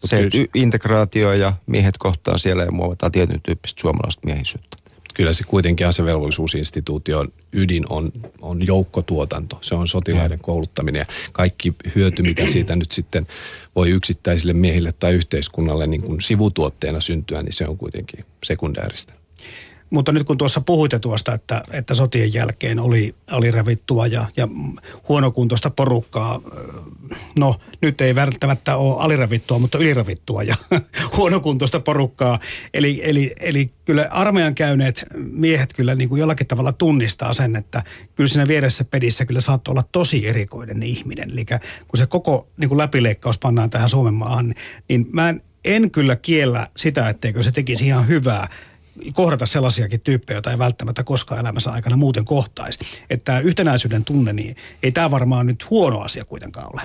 [0.03, 4.77] Se, että integraatio ja miehet kohtaa siellä ja muovataan tietyn tyyppistä suomalaista miehisyyttä.
[5.13, 9.57] Kyllä se kuitenkin asevelvollisuusinstituution ydin on, on joukkotuotanto.
[9.61, 13.27] Se on sotilaiden kouluttaminen ja kaikki hyöty, mitä siitä nyt sitten
[13.75, 19.18] voi yksittäisille miehille tai yhteiskunnalle niin kuin sivutuotteena syntyä, niin se on kuitenkin sekundääristä.
[19.89, 24.47] Mutta nyt kun tuossa puhuitte tuosta, että, että sotien jälkeen oli, oli revittua ja, ja
[25.09, 26.41] huonokuntoista porukkaa,
[27.39, 30.55] no nyt ei välttämättä ole alirevittua, mutta ylirevittua ja
[31.17, 32.39] huonokuntoista porukkaa.
[32.73, 37.83] Eli, eli, eli kyllä armeijan käyneet miehet kyllä niin kuin jollakin tavalla tunnistaa sen, että
[38.15, 41.31] kyllä siinä vieressä pedissä kyllä saattoi olla tosi erikoinen ihminen.
[41.31, 41.45] Eli
[41.87, 44.55] kun se koko niin kuin läpileikkaus pannaan tähän Suomen maahan,
[44.89, 48.47] niin mä en, en kyllä kiellä sitä, etteikö se tekisi ihan hyvää
[49.13, 52.79] kohdata sellaisiakin tyyppejä, joita ei välttämättä koskaan elämänsä aikana muuten kohtaisi.
[53.09, 56.81] Että tämä yhtenäisyyden tunne, niin ei tämä varmaan nyt huono asia kuitenkaan ole.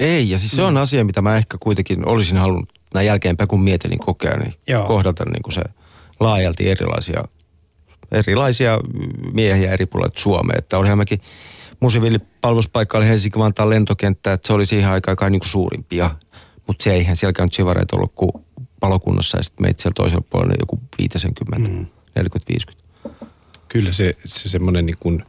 [0.00, 0.80] Ei, ja siis se on mm.
[0.80, 4.86] asia, mitä mä ehkä kuitenkin olisin halunnut näin jälkeenpäin, kun mietin kokea, niin Joo.
[4.86, 5.62] kohdata niin kuin se
[6.20, 7.24] laajalti erilaisia
[8.12, 8.78] erilaisia
[9.32, 10.56] miehiä eri puolilta Suomea.
[10.58, 11.20] Että olihan mäkin
[11.80, 16.10] mun siviilipalveluspaikka oli Helsinki-Vantaan lentokenttä, että se oli siihen aikaan kai niin kuin suurimpia.
[16.66, 18.32] Mutta se eihän siellä käynyt sivareita ollut kuin
[18.84, 21.86] palokunnassa ja sitten meitä siellä toisella puolella joku 50, mm.
[23.12, 23.16] 40-50.
[23.68, 25.24] Kyllä se, se semmoinen niin kuin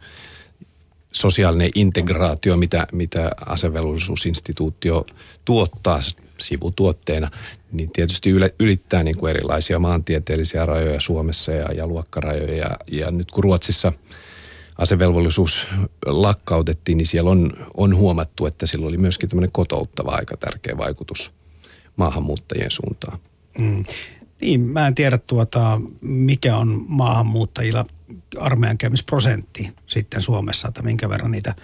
[1.11, 5.05] sosiaalinen integraatio, mitä, mitä asevelvollisuusinstituutio
[5.45, 5.99] tuottaa
[6.37, 7.31] sivutuotteena,
[7.71, 12.57] niin tietysti ylittää niin kuin erilaisia maantieteellisiä rajoja Suomessa ja, ja luokkarajoja.
[12.57, 13.93] Ja, ja nyt kun Ruotsissa
[14.77, 15.67] asevelvollisuus
[16.05, 21.31] lakkautettiin, niin siellä on, on huomattu, että sillä oli myöskin tämmöinen kotouttava aika tärkeä vaikutus
[21.95, 23.19] maahanmuuttajien suuntaan.
[23.57, 23.83] Mm.
[24.41, 27.85] Niin, mä en tiedä tuota, mikä on maahanmuuttajilla
[28.39, 31.55] armeijan käymisprosentti sitten Suomessa, että minkä verran niitä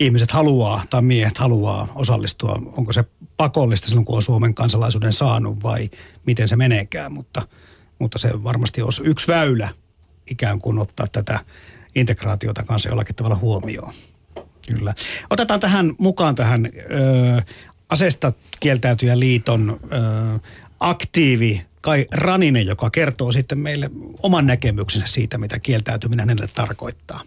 [0.00, 2.62] ihmiset haluaa tai miehet haluaa osallistua.
[2.76, 3.04] Onko se
[3.36, 5.90] pakollista silloin, kun on Suomen kansalaisuuden saanut vai
[6.26, 7.42] miten se meneekään, mutta,
[7.98, 9.68] mutta se varmasti olisi yksi väylä
[10.30, 11.40] ikään kuin ottaa tätä
[11.94, 13.92] integraatiota kanssa jollakin tavalla huomioon.
[14.68, 14.94] Kyllä.
[15.30, 17.42] Otetaan tähän mukaan tähän ö,
[17.88, 19.96] asesta kieltäytyjä liiton ö,
[20.80, 23.90] aktiivi Kai Raninen, joka kertoo sitten meille
[24.22, 27.20] oman näkemyksensä siitä, mitä kieltäytyminen hänelle tarkoittaa.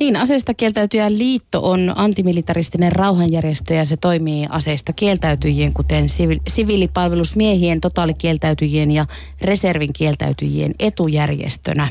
[0.00, 6.06] Niin, aseista kieltäytyjä liitto on antimilitaristinen rauhanjärjestö ja se toimii aseista kieltäytyjien, kuten
[6.48, 9.06] siviilipalvelusmiehien, totaalikieltäytyjien ja
[9.40, 11.88] reservin kieltäytyjien etujärjestönä.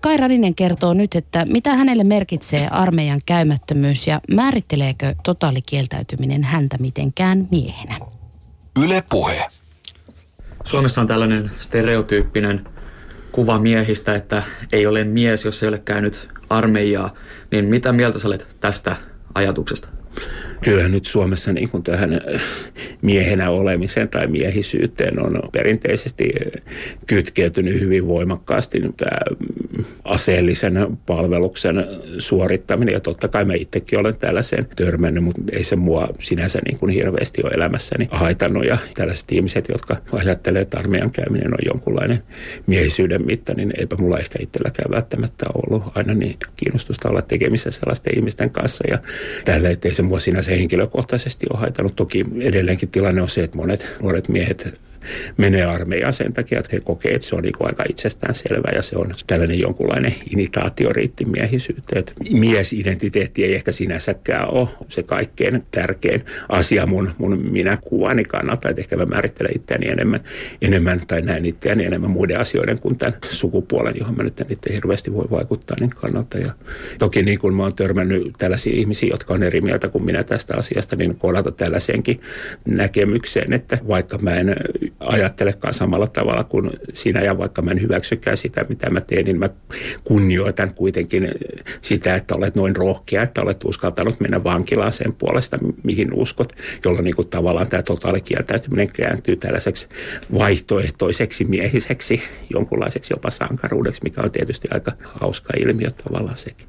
[0.00, 7.48] Kai Raninen kertoo nyt, että mitä hänelle merkitsee armeijan käymättömyys ja määritteleekö totaalikieltäytyminen häntä mitenkään
[7.50, 8.00] miehenä.
[8.84, 9.46] Yle puhe.
[10.64, 12.68] Suomessa on tällainen stereotyyppinen
[13.36, 17.14] kuva miehistä, että ei ole mies, jos ei ole käynyt armeijaa.
[17.50, 18.96] Niin mitä mieltä sä olet tästä
[19.34, 19.88] ajatuksesta?
[20.64, 22.42] Kyllä nyt Suomessa niin kuin tähän äh,
[23.02, 26.62] miehenä olemiseen tai miehisyyteen on perinteisesti äh,
[27.06, 31.86] kytkeytynyt hyvin voimakkaasti tämä mm, aseellisen palveluksen
[32.18, 32.92] suorittaminen.
[32.92, 36.92] Ja totta kai mä itsekin olen tällaiseen törmännyt, mutta ei se mua sinänsä niin kuin
[36.92, 38.64] hirveästi ole elämässäni haitannut.
[38.64, 42.22] Ja tällaiset ihmiset, jotka ajattelee, että armeijan käyminen on jonkunlainen
[42.66, 48.16] miehisyyden mitta, niin eipä mulla ehkä itselläkään välttämättä ollut aina niin kiinnostusta olla tekemissä sellaisten
[48.16, 48.84] ihmisten kanssa.
[48.90, 48.98] Ja
[49.44, 51.96] tällä, ettei se mua sinänsä henkilökohtaisesti ole haitannut.
[51.96, 54.85] Toki edelleenkin tilanne on se, että monet nuoret miehet
[55.36, 58.82] menee armeijaan sen takia, että he kokee, että se on niin aika itsestään selvä ja
[58.82, 61.98] se on tällainen jonkunlainen imitaatioriitti miehisyyteen.
[61.98, 68.80] Että miesidentiteetti ei ehkä sinänsäkään ole se kaikkein tärkein asia mun, mun minäkuvani kannalta, että
[68.80, 70.20] ehkä mä määrittelen itseäni enemmän,
[70.62, 74.74] enemmän tai näen itseäni enemmän muiden asioiden kuin tämän sukupuolen, johon mä nyt en itse
[74.74, 76.38] hirveästi voi vaikuttaa niin kannalta.
[76.38, 76.52] Ja
[76.98, 80.56] toki niin kuin mä oon törmännyt tällaisia ihmisiä, jotka on eri mieltä kuin minä tästä
[80.56, 82.20] asiasta, niin kohdata tällaiseenkin
[82.64, 84.56] näkemykseen, että vaikka mä en
[85.00, 89.38] ajattelekaan samalla tavalla kuin sinä ja vaikka mä en hyväksykään sitä, mitä mä teen, niin
[89.38, 89.50] mä
[90.04, 91.32] kunnioitan kuitenkin
[91.80, 96.52] sitä, että olet noin rohkea, että olet uskaltanut mennä vankilaan sen puolesta, mihin uskot,
[96.84, 99.88] jolloin niin kuin tavallaan tämä totaalikieltäytyminen kääntyy tällaiseksi
[100.38, 106.66] vaihtoehtoiseksi miehiseksi, jonkunlaiseksi jopa sankaruudeksi, mikä on tietysti aika hauska ilmiö tavallaan sekin.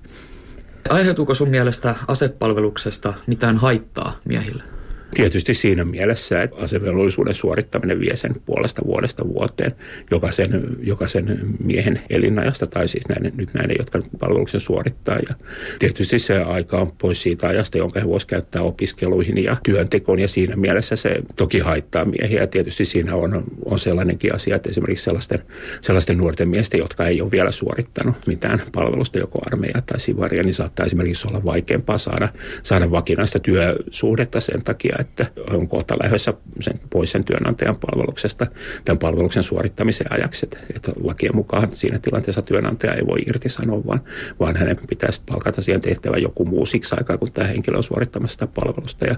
[0.89, 4.76] Aiheutuuko sun mielestä asepalveluksesta mitään haittaa miehille?
[5.13, 9.71] Tietysti siinä mielessä, että asevelvollisuuden suorittaminen vie sen puolesta vuodesta vuoteen
[10.11, 15.17] jokaisen, jokaisen miehen elinajasta, tai siis näiden, nyt näiden, jotka palveluksen suorittaa.
[15.29, 15.35] Ja
[15.79, 20.27] tietysti se aika on pois siitä ajasta, jonka he voisivat käyttää opiskeluihin ja työntekoon, ja
[20.27, 22.47] siinä mielessä se toki haittaa miehiä.
[22.47, 25.39] Tietysti siinä on, on sellainenkin asia, että esimerkiksi sellaisten,
[25.81, 30.53] sellaisten nuorten miesten, jotka ei ole vielä suorittanut mitään palvelusta, joko armeijaa tai sivaria, niin
[30.53, 32.29] saattaa esimerkiksi olla vaikeampaa saada,
[32.63, 38.47] saada vakinaista työsuhdetta sen takia, että on kohta lähdössä sen, pois sen työnantajan palveluksesta
[38.85, 40.45] tämän palveluksen suorittamisen ajaksi.
[40.45, 43.99] Että, että lakien mukaan siinä tilanteessa työnantaja ei voi irtisanoa, vaan,
[44.39, 48.33] vaan hänen pitäisi palkata siihen tehtävän joku muu siksi aikaa, kun tämä henkilö on suorittamassa
[48.33, 49.05] sitä palvelusta.
[49.05, 49.15] Ja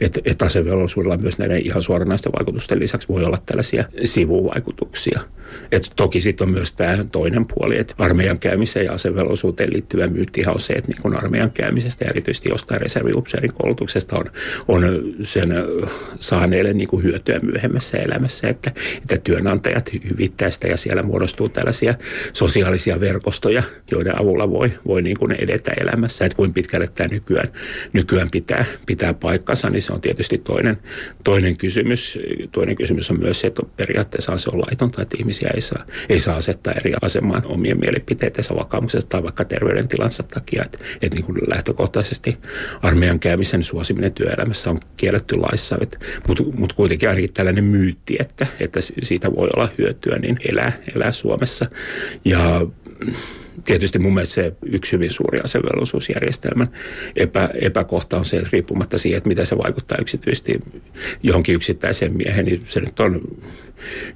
[0.00, 5.20] että et asevelvollisuudella myös näiden ihan suoranaisten vaikutusten lisäksi voi olla tällaisia sivuvaikutuksia.
[5.72, 10.54] Et toki sitten on myös tämä toinen puoli, että armeijan käymiseen ja asevelvollisuuteen liittyvä myyttihan
[10.54, 14.24] on se, että niin kun armeijan käymisestä erityisesti jostain reserviupseerin koulutuksesta on,
[14.68, 14.82] on
[15.22, 15.54] sen
[16.18, 21.94] saaneille niin kuin hyötyä myöhemmässä elämässä, että, että työnantajat hyvittää sitä ja siellä muodostuu tällaisia
[22.32, 26.24] sosiaalisia verkostoja, joiden avulla voi, voi niin kuin edetä elämässä.
[26.24, 27.48] Että kuinka pitkälle tämä nykyään,
[27.92, 30.78] nykyään pitää, pitää paikkansa, niin se on tietysti toinen,
[31.24, 32.18] toinen kysymys.
[32.52, 36.20] Toinen kysymys on myös se, että periaatteessa se on laitonta, että ihmisiä ei saa, ei
[36.20, 40.64] saa asettaa eri asemaan omien mielipiteitensä vakaumuksesta tai vaikka terveydentilansa takia.
[40.64, 42.38] Että et niin kuin lähtökohtaisesti
[42.82, 44.80] armeijan käymisen suosiminen työelämässä on
[45.10, 45.78] kielletty laissa,
[46.28, 51.12] mutta mut kuitenkin ainakin tällainen myytti, että, että siitä voi olla hyötyä, niin elää, elää
[51.12, 51.66] Suomessa.
[52.24, 52.66] Ja
[53.64, 56.68] tietysti mun mielestä se yksi hyvin suuri asevelvollisuusjärjestelmän
[57.16, 60.60] epä, epäkohta on se, että riippumatta siihen, että miten se vaikuttaa yksityisesti
[61.22, 63.20] johonkin yksittäiseen miehen, niin se nyt on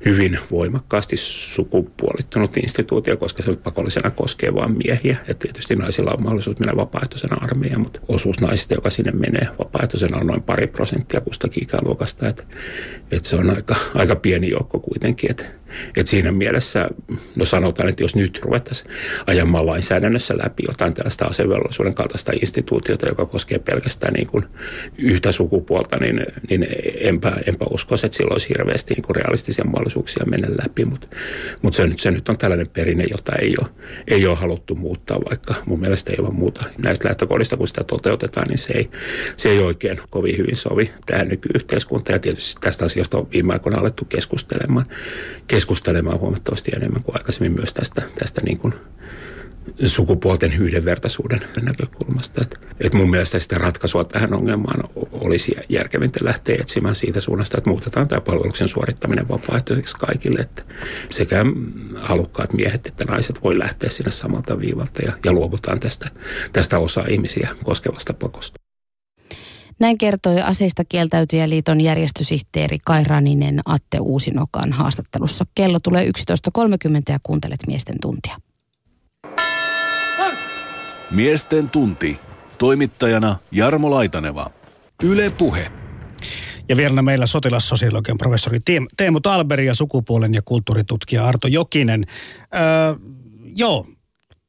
[0.04, 5.16] hyvin voimakkaasti sukupuolittunut instituutio, koska se pakollisena koskee vain miehiä.
[5.28, 10.18] Et tietysti naisilla on mahdollisuus mennä vapaaehtoisena armeijaan, mutta osuus naisista, joka sinne menee vapaaehtoisena,
[10.18, 12.28] on noin pari prosenttia kustakin ikäluokasta.
[12.28, 12.46] Et,
[13.10, 15.30] et se on aika, aika pieni joukko kuitenkin.
[15.30, 15.46] Et,
[15.96, 16.88] et siinä mielessä,
[17.36, 18.90] no sanotaan, että jos nyt ruvettaisiin
[19.26, 24.44] ajamaan lainsäädännössä läpi jotain tällaista asevelvollisuuden kaltaista instituutiota, joka koskee pelkästään niin kuin
[24.98, 26.66] yhtä sukupuolta, niin, niin
[27.00, 30.84] enpä, enpä uskoisi, että silloin olisi hirveästi niin kuin realistisia mahdollisuuksia mennä läpi.
[30.84, 31.06] Mutta
[31.62, 33.68] mut se, se nyt on tällainen perinne, jota ei ole,
[34.08, 38.48] ei ole haluttu muuttaa, vaikka mun mielestä ei ole muuta näistä lähtökohdista, kun sitä toteutetaan,
[38.48, 38.90] niin se ei,
[39.36, 42.14] se ei oikein kovin hyvin sovi tähän nykyyhteiskuntaan.
[42.14, 44.86] Ja tietysti tästä asiasta on viime aikoina alettu keskustelemaan,
[45.64, 48.74] keskustelemaan huomattavasti enemmän kuin aikaisemmin myös tästä, tästä niin kuin
[49.84, 52.42] sukupuolten yhdenvertaisuuden näkökulmasta.
[52.42, 57.70] Et, et mun mielestä sitä ratkaisua tähän ongelmaan olisi järkevintä lähteä etsimään siitä suunnasta, että
[57.70, 60.62] muutetaan tämä palveluksen suorittaminen vapaaehtoiseksi kaikille, että
[61.08, 61.44] sekä
[61.96, 66.10] halukkaat miehet että naiset voi lähteä sinne samalta viivalta ja, ja luovutaan tästä,
[66.52, 68.63] tästä osa ihmisiä koskevasta pakosta.
[69.80, 75.44] Näin kertoi aseista kieltäytyjäliiton järjestösihteeri Kairaninen Atte Uusinokan haastattelussa.
[75.54, 76.62] Kello tulee 11.30
[77.08, 78.36] ja kuuntelet miesten tuntia.
[81.10, 82.18] Miesten tunti.
[82.58, 84.50] Toimittajana Jarmo Laitaneva.
[85.02, 85.70] Yle Puhe.
[86.68, 88.60] Ja vielä meillä sotilassosiologian professori
[88.96, 92.06] Teemu Talberi ja sukupuolen ja kulttuuritutkija Arto Jokinen.
[92.54, 92.60] Öö,
[93.56, 93.86] joo.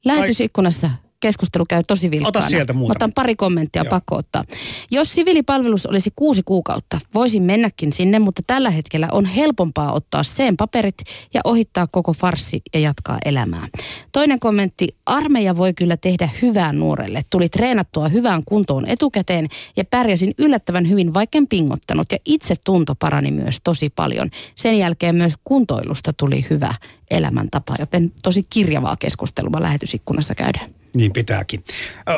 [0.05, 0.89] Lähetysikkunassa
[1.25, 2.39] keskustelu käy tosi vilkkaana.
[2.39, 2.97] Ota sieltä muutama.
[2.97, 3.89] Otan pari kommenttia Joo.
[3.89, 4.43] pakko ottaa.
[4.91, 10.57] Jos siviilipalvelus olisi kuusi kuukautta, voisin mennäkin sinne, mutta tällä hetkellä on helpompaa ottaa sen
[10.57, 10.95] paperit
[11.33, 13.67] ja ohittaa koko farsi ja jatkaa elämää.
[14.11, 17.21] Toinen kommentti, armeija voi kyllä tehdä hyvää nuorelle.
[17.29, 22.11] Tuli treenattua hyvään kuntoon etukäteen ja pärjäsin yllättävän hyvin, vaikka pingottanut.
[22.11, 24.29] Ja itse tunto parani myös tosi paljon.
[24.55, 26.73] Sen jälkeen myös kuntoilusta tuli hyvä
[27.11, 30.84] elämäntapa, joten tosi kirjavaa keskustelua lähetysikkunassa käydään.
[30.95, 31.63] Niin pitääkin.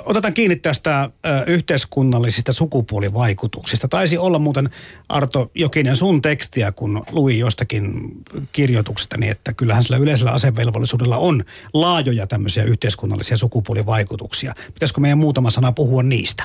[0.06, 1.10] Otetaan kiinni tästä
[1.48, 3.88] yhteiskunnallisista sukupuolivaikutuksista.
[3.88, 4.70] Taisi olla muuten
[5.10, 8.12] Arto Jokinen sun tekstiä, kun luin jostakin
[8.52, 14.54] kirjoituksesta, niin että kyllähän sillä yleisellä asevelvollisuudella on laajoja tämmöisiä yhteiskunnallisia sukupuolivaikutuksia.
[14.74, 16.44] Pitäisikö meidän muutama sana puhua niistä?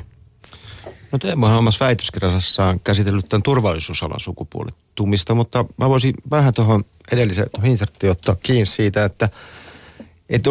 [1.13, 8.11] No Teemohan omassa väitöskirjassaan käsitellyt tämän turvallisuusalan sukupuolittumista, mutta mä voisin vähän tuohon edelliseen tuohon
[8.11, 9.29] ottaa kiinni siitä, että
[10.29, 10.43] et,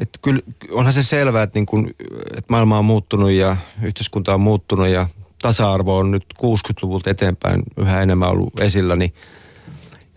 [0.00, 0.40] et kyllä
[0.72, 1.90] onhan se selvää, että, niin kun,
[2.36, 5.08] että maailma on muuttunut ja yhteiskunta on muuttunut ja
[5.42, 9.14] tasa-arvo on nyt 60-luvulta eteenpäin yhä enemmän ollut esillä, niin,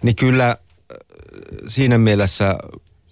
[0.01, 0.57] niin kyllä
[1.67, 2.55] siinä mielessä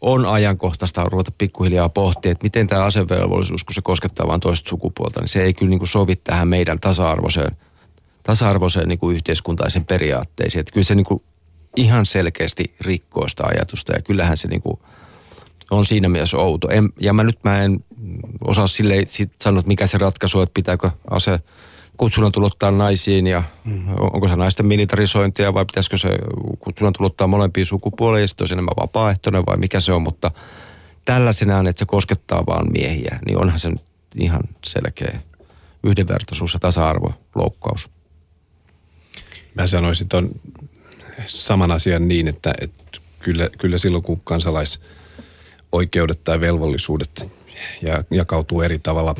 [0.01, 5.19] on ajankohtaista ruveta pikkuhiljaa pohtia, että miten tämä asevelvollisuus, kun se koskettaa vain toista sukupuolta,
[5.19, 7.57] niin se ei kyllä niin kuin sovi tähän meidän tasa-arvoiseen,
[8.23, 10.59] tasa-arvoiseen niin kuin yhteiskuntaisen periaatteisiin.
[10.59, 11.23] Että kyllä se niin kuin
[11.75, 14.79] ihan selkeästi rikkoo sitä ajatusta ja kyllähän se niin kuin
[15.71, 16.69] on siinä mielessä outo.
[16.69, 17.83] En, ja mä nyt mä en
[18.47, 18.95] osaa sille
[19.41, 21.39] sanoa, että mikä se ratkaisu, että pitääkö ase
[21.97, 23.87] kutsunnan tulottaa naisiin ja mm.
[23.99, 26.09] onko se naisten militarisointia vai pitäisikö se
[26.59, 30.31] kutsunnan tulottaa molempiin sukupuoliin ja sitten olisi enemmän vapaaehtoinen vai mikä se on, mutta
[31.05, 33.81] tällaisenaan, että se koskettaa vaan miehiä, niin onhan se nyt
[34.19, 35.19] ihan selkeä
[35.83, 37.89] yhdenvertaisuus ja tasa-arvo loukkaus.
[39.55, 40.29] Mä sanoisin ton
[41.25, 42.77] saman asian niin, että, että
[43.19, 44.21] kyllä, kyllä silloin kun
[45.71, 47.31] kansalaisoikeudet tai velvollisuudet
[47.81, 49.15] ja, jakautuu eri tavalla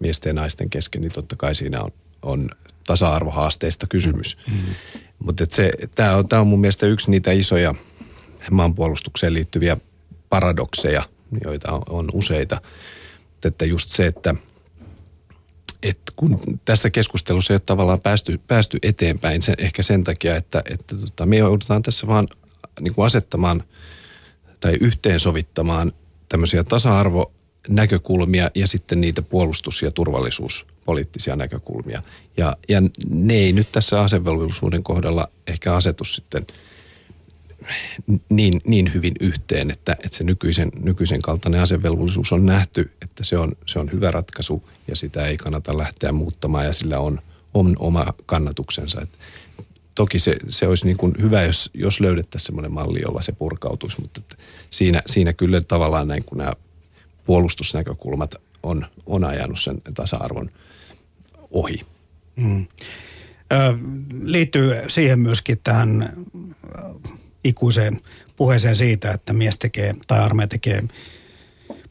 [0.00, 2.50] miesten ja naisten kesken, niin totta kai siinä on, on
[2.86, 4.38] tasa-arvohaasteista kysymys.
[4.50, 4.74] Mm-hmm.
[5.18, 5.44] Mutta
[5.94, 7.74] tämä on, tää on mun mielestä yksi niitä isoja
[8.50, 9.76] maanpuolustukseen liittyviä
[10.28, 11.02] paradokseja,
[11.44, 12.60] joita on, on useita.
[13.32, 14.34] Mutta että just se, että–
[15.82, 20.62] että kun tässä keskustelussa ei ole tavallaan päästy, päästy eteenpäin sen, ehkä sen takia, että,
[20.70, 22.28] että tota, me joudutaan tässä vaan
[22.80, 23.64] niin kuin asettamaan
[24.60, 25.92] tai yhteensovittamaan
[26.28, 32.02] tämmöisiä tasa-arvonäkökulmia ja sitten niitä puolustus- ja turvallisuuspoliittisia näkökulmia.
[32.36, 36.46] Ja, ja ne ei nyt tässä asevelvollisuuden kohdalla ehkä asetu sitten–
[38.28, 43.38] niin, niin hyvin yhteen, että, että se nykyisen, nykyisen kaltainen asevelvollisuus on nähty, että se
[43.38, 47.20] on, se on hyvä ratkaisu ja sitä ei kannata lähteä muuttamaan ja sillä on,
[47.54, 49.00] on oma kannatuksensa.
[49.00, 49.18] Et
[49.96, 54.00] toki se, se olisi niin kuin hyvä, jos, jos löydettäisiin semmoinen malli, jolla se purkautuisi,
[54.00, 54.20] mutta
[54.70, 56.52] siinä, siinä kyllä tavallaan näin, kun nämä
[57.24, 60.50] puolustusnäkökulmat on, on ajanut sen tasa-arvon
[61.50, 61.80] ohi.
[62.36, 62.66] Mm.
[63.52, 63.56] Ö,
[64.22, 66.12] liittyy siihen myöskin tähän
[67.44, 68.00] ikuiseen
[68.36, 70.82] puheeseen siitä, että mies tekee tai armeija tekee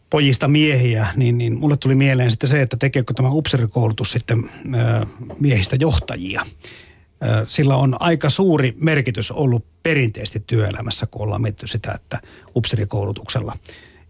[0.09, 5.05] pojista miehiä, niin, niin mulle tuli mieleen sitten se, että tekeekö tämä upserikoulutus sitten ö,
[5.39, 6.45] miehistä johtajia.
[7.47, 12.19] Sillä on aika suuri merkitys ollut perinteisesti työelämässä, kun ollaan mietitty sitä, että
[12.55, 13.57] upserikoulutuksella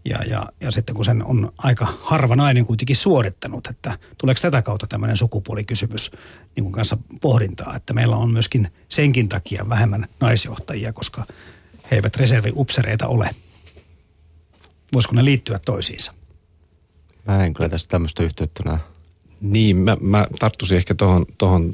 [0.04, 4.62] ja, ja, ja sitten kun sen on aika harva nainen kuitenkin suorittanut, että tuleeko tätä
[4.62, 6.10] kautta tämmöinen sukupuolikysymys
[6.56, 11.24] niin kuin kanssa pohdintaa, että meillä on myöskin senkin takia vähemmän naisjohtajia, koska
[11.90, 13.30] he eivät reserviupsereita ole.
[14.92, 16.12] Voisiko ne liittyä toisiinsa?
[17.26, 18.78] Mä en kyllä tästä tämmöistä yhteyttä.
[19.40, 21.72] Niin, mä, mä tarttuisin ehkä tuohon tohon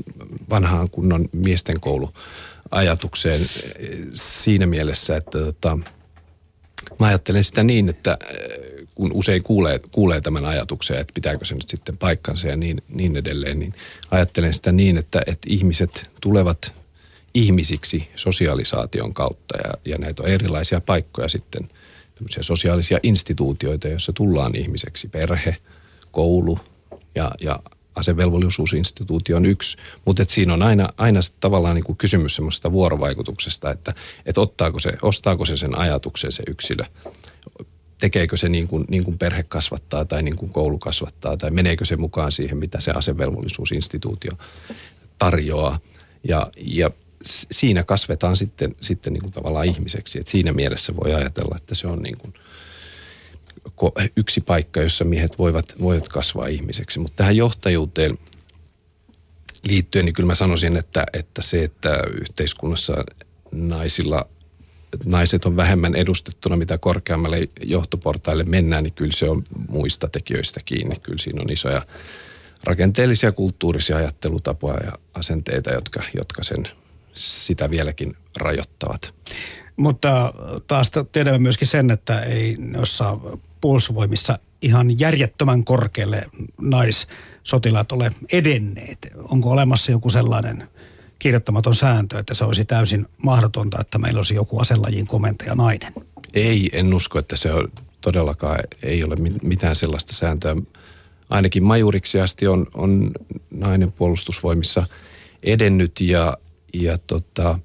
[0.50, 3.46] vanhaan kunnon miesten kouluajatukseen
[4.12, 5.78] siinä mielessä, että tota,
[6.98, 8.18] mä ajattelen sitä niin, että
[8.94, 13.16] kun usein kuulee, kuulee tämän ajatuksen, että pitääkö se nyt sitten paikkansa ja niin, niin
[13.16, 13.74] edelleen, niin
[14.10, 16.72] ajattelen sitä niin, että, että ihmiset tulevat
[17.34, 21.68] ihmisiksi sosialisaation kautta ja, ja näitä on erilaisia paikkoja sitten,
[22.14, 25.56] tämmöisiä sosiaalisia instituutioita, joissa tullaan ihmiseksi, perhe,
[26.10, 26.58] koulu
[27.14, 27.58] ja, ja
[27.94, 33.94] asevelvollisuusinstituutio on yksi, mutta siinä on aina, aina tavallaan niin kuin kysymys semmoista vuorovaikutuksesta, että,
[34.26, 36.84] että ottaako se, ostaako se sen ajatuksen se yksilö,
[37.98, 41.84] tekeekö se niin kuin, niin kuin perhe kasvattaa tai niin kuin koulu kasvattaa tai meneekö
[41.84, 44.32] se mukaan siihen, mitä se asevelvollisuusinstituutio
[45.18, 45.78] tarjoaa.
[46.28, 46.90] Ja, ja
[47.52, 50.20] siinä kasvetaan sitten, sitten niin kuin tavallaan ihmiseksi.
[50.20, 52.34] Et siinä mielessä voi ajatella, että se on niin kuin
[54.16, 56.98] yksi paikka, jossa miehet voivat, voivat kasvaa ihmiseksi.
[56.98, 58.18] Mutta tähän johtajuuteen
[59.64, 63.04] liittyen, niin kyllä mä sanoisin, että, että se, että yhteiskunnassa
[63.52, 64.26] naisilla
[65.04, 70.96] naiset on vähemmän edustettuna, mitä korkeammalle johtoportaille mennään, niin kyllä se on muista tekijöistä kiinni.
[70.96, 71.82] Kyllä siinä on isoja
[72.64, 76.68] rakenteellisia kulttuurisia ajattelutapoja ja asenteita, jotka, jotka sen
[77.14, 79.14] sitä vieläkin rajoittavat.
[79.76, 80.34] Mutta
[80.66, 83.18] taas tiedämme myöskin sen, että ei noissa
[83.62, 86.24] puolustusvoimissa ihan järjettömän korkealle
[86.60, 88.98] naissotilaat ole edenneet.
[89.30, 90.68] Onko olemassa joku sellainen
[91.18, 95.92] kirjoittamaton sääntö, että se olisi täysin mahdotonta, että meillä olisi joku aselajin komentaja nainen?
[96.34, 97.68] Ei, en usko, että se on
[98.00, 100.56] todellakaan, ei ole mitään sellaista sääntöä.
[101.30, 103.10] Ainakin majuriksi asti on, on
[103.50, 104.86] nainen puolustusvoimissa
[105.42, 106.36] edennyt ja,
[106.74, 107.58] ja tota,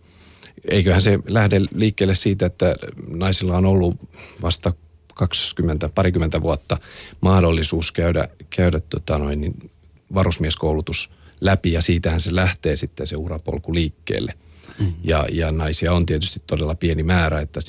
[0.72, 2.76] eiköhän se lähde liikkeelle siitä, että
[3.08, 3.96] naisilla on ollut
[4.42, 4.74] vasta
[5.18, 6.78] 20, parikymmentä vuotta
[7.22, 9.72] mahdollisuus käydä, käydä tota noin, niin
[10.14, 11.10] varusmieskoulutus
[11.42, 14.34] läpi ja siitähän se lähtee sitten se urapolku liikkeelle.
[14.80, 14.94] Mm.
[15.04, 17.60] Ja, ja naisia on tietysti todella pieni määrä, että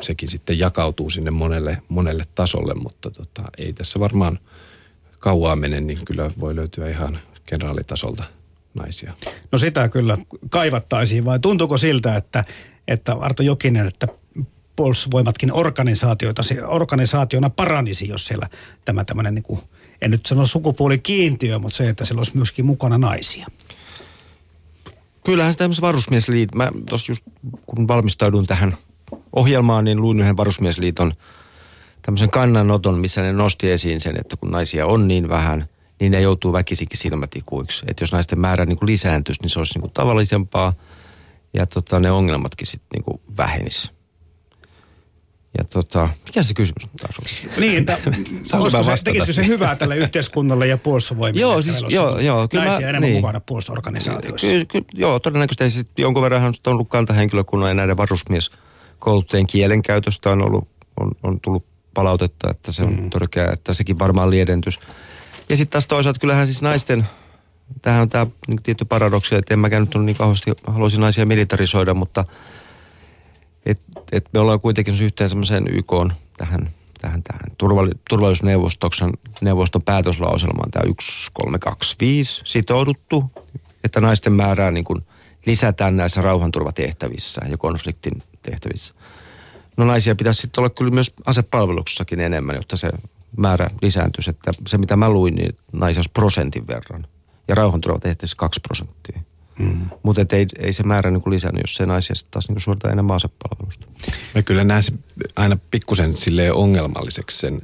[0.00, 4.38] sekin sitten jakautuu sinne monelle, monelle tasolle, mutta tota, ei tässä varmaan
[5.18, 8.24] kauaa mene, niin kyllä voi löytyä ihan kenraalitasolta
[8.74, 9.12] naisia.
[9.52, 10.18] No sitä kyllä
[10.50, 12.44] kaivattaisiin, vai tuntuuko siltä, että,
[12.88, 14.08] että Arto Jokinen, että
[14.76, 18.48] puolustusvoimatkin organisaatioita, organisaationa paranisi, jos siellä
[18.84, 19.60] tämä tämmöinen, niin kuin,
[20.00, 23.46] en nyt sano sukupuolikiintiö, mutta se, että siellä olisi myöskin mukana naisia.
[25.24, 27.24] Kyllähän se tämmöisen varusmiesliiton, mä tuossa just
[27.66, 28.76] kun valmistaudun tähän
[29.32, 31.12] ohjelmaan, niin luin yhden varusmiesliiton
[32.02, 35.68] tämmöisen kannanoton, missä ne nosti esiin sen, että kun naisia on niin vähän,
[36.00, 37.84] niin ne joutuu väkisikin silmätikuiksi.
[37.88, 40.72] Että jos naisten määrä niin kuin lisääntyisi, niin se olisi niin kuin tavallisempaa
[41.54, 44.01] ja tota, ne ongelmatkin sitten niin kuin vähenisi.
[45.58, 47.60] Ja tota, mikä se kysymys taas on?
[47.60, 47.98] Niin, että
[48.58, 51.40] olisiko se, tekisikö se hyvää tälle yhteiskunnalle ja puolustusvoimille?
[51.40, 52.48] Joo, siis, joo, joo.
[52.48, 53.20] Kyllä naisia mä, enemmän niin.
[53.20, 54.46] mukana puolustusorganisaatioissa.
[54.46, 60.42] Ky, ky, joo, todennäköisesti sit jonkun verran on ollut kantahenkilökunnan ja näiden varusmieskouluttajien kielenkäytöstä on,
[60.42, 60.68] ollut,
[61.00, 63.10] on, on tullut palautetta, että se on mm.
[63.10, 64.80] törkeä, että sekin varmaan liedentys.
[65.48, 67.06] Ja sitten taas toisaalta kyllähän siis naisten,
[67.82, 71.94] tähän on tämä niin tietty paradoksi, että en mäkään nyt niin kauheasti haluaisin naisia militarisoida,
[71.94, 72.24] mutta
[73.66, 75.92] et, et me ollaan kuitenkin yhteen semmoiseen YK
[76.36, 76.70] tähän,
[77.00, 77.42] tähän, tähän
[78.08, 83.30] turvallisuusneuvostoksen neuvoston päätöslauselmaan tämä 1325 sitouduttu,
[83.84, 85.02] että naisten määrää niin kuin
[85.46, 88.94] lisätään näissä rauhanturvatehtävissä ja konfliktin tehtävissä.
[89.76, 92.90] No naisia pitäisi sitten olla kyllä myös asepalveluksessakin enemmän, jotta se
[93.36, 94.30] määrä lisääntyisi.
[94.30, 97.06] Että se mitä mä luin, niin naisia prosentin verran.
[97.48, 99.20] Ja rauhanturvatehtävissä kaksi prosenttia.
[99.58, 99.80] Mm.
[100.02, 103.16] Mutta ei, ei se määrä niin lisännyt, jos se naisia sitten taas niin suoritaan enemmän
[103.16, 103.86] asepalvelusta.
[104.34, 104.82] Mä kyllä näen
[105.36, 107.62] aina pikkusen silleen ongelmalliseksi sen,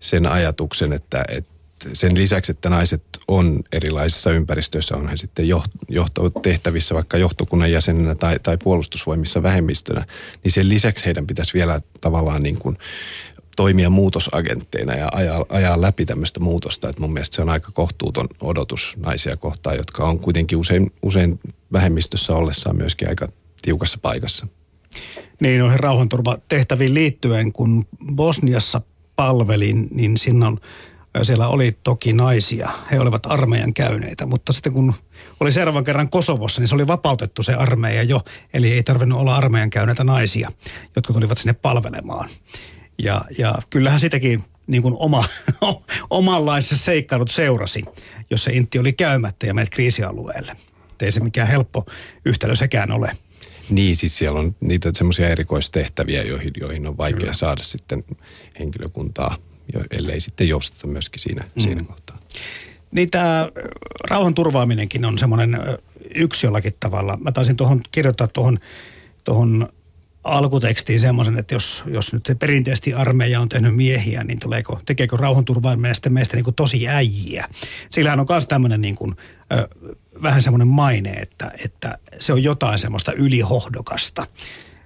[0.00, 1.52] sen ajatuksen, että, että
[1.92, 5.46] sen lisäksi, että naiset on erilaisissa ympäristöissä, on he sitten
[5.88, 10.06] johtotehtävissä vaikka johtokunnan jäsenenä tai, tai puolustusvoimissa vähemmistönä,
[10.44, 12.78] niin sen lisäksi heidän pitäisi vielä tavallaan niin kuin
[13.56, 16.88] toimia muutosagentteina ja ajaa, ajaa läpi tämmöistä muutosta.
[16.88, 21.40] Että mun mielestä se on aika kohtuuton odotus naisia kohtaan, jotka on kuitenkin usein, usein
[21.72, 23.28] vähemmistössä ollessaan myöskin aika
[23.62, 24.46] tiukassa paikassa.
[25.40, 28.80] Niin, noihin rauhanturvatehtäviin liittyen, kun Bosniassa
[29.16, 30.46] palvelin, niin sinne
[31.22, 32.70] siellä oli toki naisia.
[32.90, 34.94] He olivat armeijan käyneitä, mutta sitten kun
[35.40, 38.20] oli seuraavan kerran Kosovossa, niin se oli vapautettu se armeija jo.
[38.54, 40.52] Eli ei tarvinnut olla armeijan käyneitä naisia,
[40.96, 42.28] jotka tulivat sinne palvelemaan.
[42.98, 45.24] Ja, ja kyllähän sitäkin niin kuin oma,
[46.10, 47.84] omanlaisessa seikkailut seurasi,
[48.30, 50.56] jos se intti oli käymättä ja menet kriisialueelle.
[51.00, 51.86] ei se mikään helppo
[52.24, 53.10] yhtälö sekään ole.
[53.70, 57.32] Niin, siis siellä on niitä semmoisia erikoistehtäviä, joihin, joihin on vaikea Kyllä.
[57.32, 58.04] saada sitten
[58.58, 59.36] henkilökuntaa,
[59.90, 61.62] ellei sitten joustata myöskin siinä, mm.
[61.62, 62.18] siinä kohtaa.
[62.90, 63.48] Niin tämä
[64.10, 65.60] rauhan turvaaminenkin on semmoinen
[66.14, 67.16] yksi jollakin tavalla.
[67.16, 68.58] Mä taisin tuohon kirjoittaa tuohon
[69.24, 69.68] tohon
[70.24, 75.16] alkutekstiin semmoisen, että jos, jos nyt se perinteisesti armeija on tehnyt miehiä, niin tuleeko, tekeekö
[75.16, 77.48] rauhanturvaaminen sitten meistä niin kuin tosi äijiä.
[77.90, 79.16] Sillähän on myös tämmöinen niin kuin,
[79.52, 79.68] ö,
[80.22, 84.26] vähän semmoinen maine, että, että se on jotain semmoista ylihohdokasta.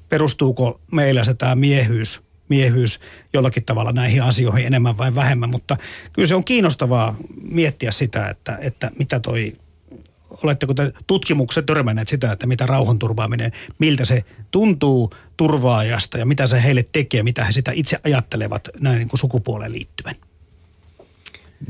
[0.09, 3.01] Perustuuko meillä se tämä miehyys, miehyys
[3.33, 5.77] jollakin tavalla näihin asioihin enemmän vai vähemmän, mutta
[6.13, 9.53] kyllä se on kiinnostavaa miettiä sitä, että, että mitä toi
[10.43, 16.63] oletteko te tutkimukset törmänneet sitä, että mitä rauhanturvaaminen, miltä se tuntuu turvaajasta ja mitä se
[16.63, 20.17] heille tekee, mitä he sitä itse ajattelevat näin niin kuin sukupuoleen liittyen?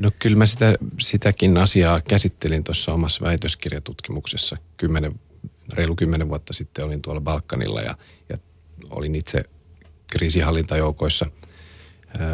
[0.01, 4.57] No kyllä mä sitä, sitäkin asiaa käsittelin tuossa omassa väitöskirjatutkimuksessa.
[4.77, 5.21] Kymmenen,
[5.73, 7.97] reilu kymmenen vuotta sitten olin tuolla Balkanilla ja,
[8.29, 8.37] ja
[8.91, 9.45] olin itse
[10.07, 11.27] kriisihallintajoukoissa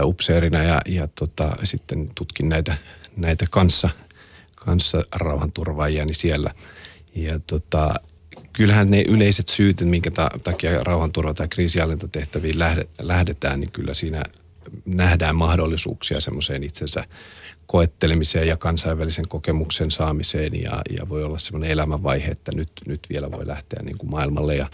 [0.02, 2.76] upseerina ja, ja tota, sitten tutkin näitä,
[3.16, 3.90] näitä kanssa–
[4.64, 6.54] kanssa rauhanturvaajia siellä.
[7.14, 7.94] Ja tota,
[8.52, 10.10] kyllähän ne yleiset syyt, minkä
[10.42, 12.58] takia rauhanturva- tai kriisihallintatehtäviin
[12.98, 14.22] lähdetään, niin kyllä siinä
[14.84, 17.04] nähdään mahdollisuuksia semmoiseen itsensä
[17.66, 23.30] koettelemiseen ja kansainvälisen kokemuksen saamiseen ja, ja voi olla semmoinen elämänvaihe, että nyt, nyt vielä
[23.30, 24.70] voi lähteä niin kuin maailmalle ja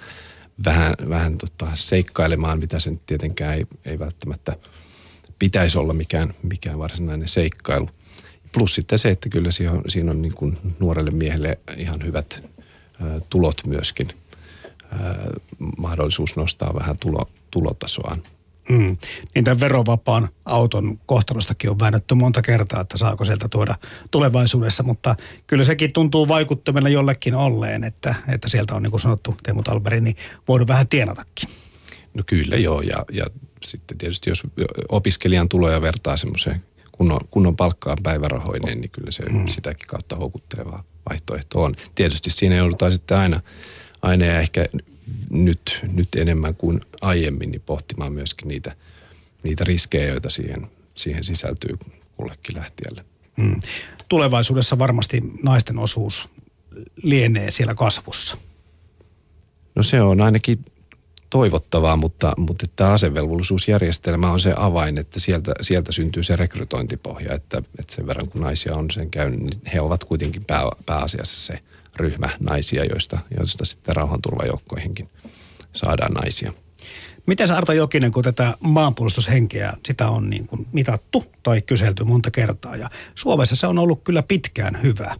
[0.65, 4.57] vähän, vähän tota seikkailemaan, mitä se nyt tietenkään ei, ei välttämättä
[5.39, 7.91] pitäisi olla mikään, mikään varsinainen seikkailu.
[8.53, 12.43] Plus sitten se, että kyllä siinä on, siinä on niin kuin nuorelle miehelle ihan hyvät
[13.31, 14.09] tulot myöskin.
[15.79, 18.23] Mahdollisuus nostaa vähän tulo, tulotasoaan.
[18.69, 18.97] Mm.
[19.35, 23.75] Niin tämän verovapaan auton kohtalostakin on väännetty monta kertaa, että saako sieltä tuoda
[24.11, 29.37] tulevaisuudessa, mutta kyllä sekin tuntuu vaikuttamilla jollekin olleen, että, että sieltä on niin kuin sanottu
[29.43, 30.17] Teemu Talberi, niin
[30.49, 31.49] voinut vähän tienatakin.
[32.15, 33.27] No kyllä joo, ja, ja
[33.65, 34.43] sitten tietysti jos
[34.89, 36.63] opiskelijan tuloja vertaa semmoiseen
[36.99, 39.47] kunnon, kunnon palkkaa päivärahoineen, niin kyllä se mm.
[39.47, 41.77] sitäkin kautta houkutteleva vaihtoehto on.
[41.95, 43.41] Tietysti siinä joudutaan sitten aina,
[44.03, 44.67] aina ja ehkä
[45.31, 48.77] nyt, nyt enemmän kuin aiemmin niin pohtimaan myöskin niitä,
[49.43, 51.79] niitä riskejä, joita siihen, siihen sisältyy
[52.17, 53.05] kullekin lähtijälle.
[53.37, 53.61] Mm.
[54.09, 56.29] Tulevaisuudessa varmasti naisten osuus
[57.03, 58.37] lienee siellä kasvussa.
[59.75, 60.65] No se on ainakin
[61.31, 67.59] toivottavaa, mutta, mutta tämä asevelvollisuusjärjestelmä on se avain, että sieltä, sieltä syntyy se rekrytointipohja, että,
[67.79, 71.59] että sen verran kun naisia on sen käynyt, niin he ovat kuitenkin pää, pääasiassa se
[71.97, 75.09] ryhmä naisia, joista, joista sitten rauhanturvajoukkoihinkin
[75.73, 76.53] saadaan naisia.
[77.27, 82.77] Miten Arto Jokinen, kun tätä maanpuolustushenkeä, sitä on niin kuin mitattu tai kyselty monta kertaa
[82.77, 85.17] ja Suomessa se on ollut kyllä pitkään hyvä.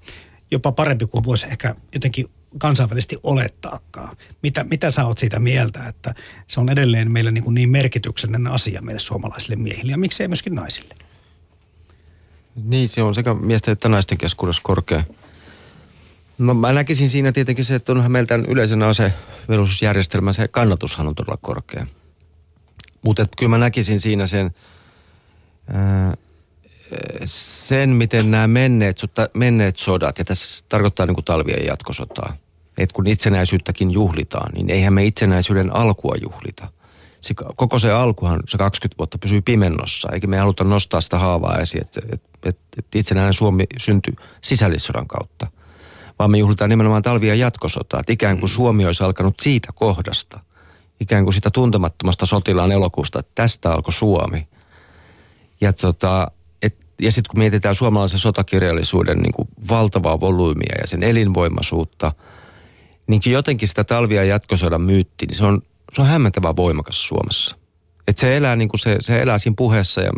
[0.51, 2.27] Jopa parempi kuin voisi ehkä jotenkin
[2.59, 4.17] kansainvälisesti olettaakaan.
[4.43, 6.15] Mitä, mitä sä oot siitä mieltä, että
[6.49, 10.55] se on edelleen meillä niin, kuin niin merkityksellinen asia meille suomalaisille miehille ja miksei myöskin
[10.55, 10.95] naisille?
[12.65, 15.03] Niin, se on sekä miesten että naisten keskuudessa korkea.
[16.39, 21.15] No mä näkisin siinä tietenkin se, että onhan meillä tämän yleisen asevelvollisuusjärjestelmän se kannatushan on
[21.15, 21.87] todella korkea.
[23.03, 24.55] Mutta kyllä mä näkisin siinä sen,
[25.73, 26.17] ää,
[27.29, 28.99] sen, miten nämä menneet,
[29.35, 32.37] menneet sodat, ja tässä tarkoittaa niin kuin talvien jatkosotaa,
[32.79, 36.69] että kun itsenäisyyttäkin juhlitaan, niin eihän me itsenäisyyden alkua juhlita.
[37.21, 41.59] Se, koko se alkuhan, se 20 vuotta pysyy pimennossa, eikä me haluta nostaa sitä haavaa
[41.59, 45.47] esiin, että, että, että, että itsenäinen Suomi syntyi sisällissodan kautta.
[46.19, 50.41] Vaan me juhlitaan nimenomaan talvia jatkosotaa, että ikään kuin Suomi olisi alkanut siitä kohdasta,
[51.01, 54.49] ikään kuin sitä tuntemattomasta sotilaan elokuusta, että tästä alkoi Suomi.
[55.61, 56.31] Ja tota,
[57.01, 62.13] ja sitten kun mietitään suomalaisen sotakirjallisuuden niin kuin valtavaa volyymia ja sen elinvoimaisuutta,
[63.07, 67.57] niin jotenkin sitä talvia jatkosodan myytti, niin se on, se on hämmentävän voimakas Suomessa.
[68.09, 70.11] että se elää, niin kuin se, se elää siinä puheessa ja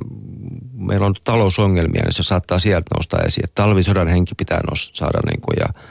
[0.72, 3.44] meillä on talousongelmia, niin se saattaa sieltä nousta esiin.
[3.44, 5.82] Että talvisodan henki pitää nos, saada niin kuin ja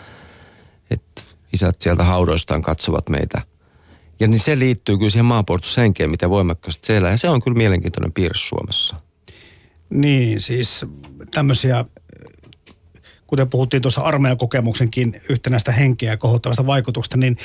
[0.92, 1.22] että
[1.54, 3.42] isät sieltä haudoistaan katsovat meitä.
[4.20, 7.12] Ja niin se liittyy kyllä siihen maanpuolustushenkeen, mitä voimakkaasti se elää.
[7.12, 8.96] Ja se on kyllä mielenkiintoinen piirre Suomessa.
[9.90, 10.86] Niin, siis
[11.34, 11.86] tämmöisiä,
[13.28, 17.38] kuten puhuttiin tuossa armeijakokemuksenkin yhtenäistä henkeä ja kohottavasta vaikutusta, niin,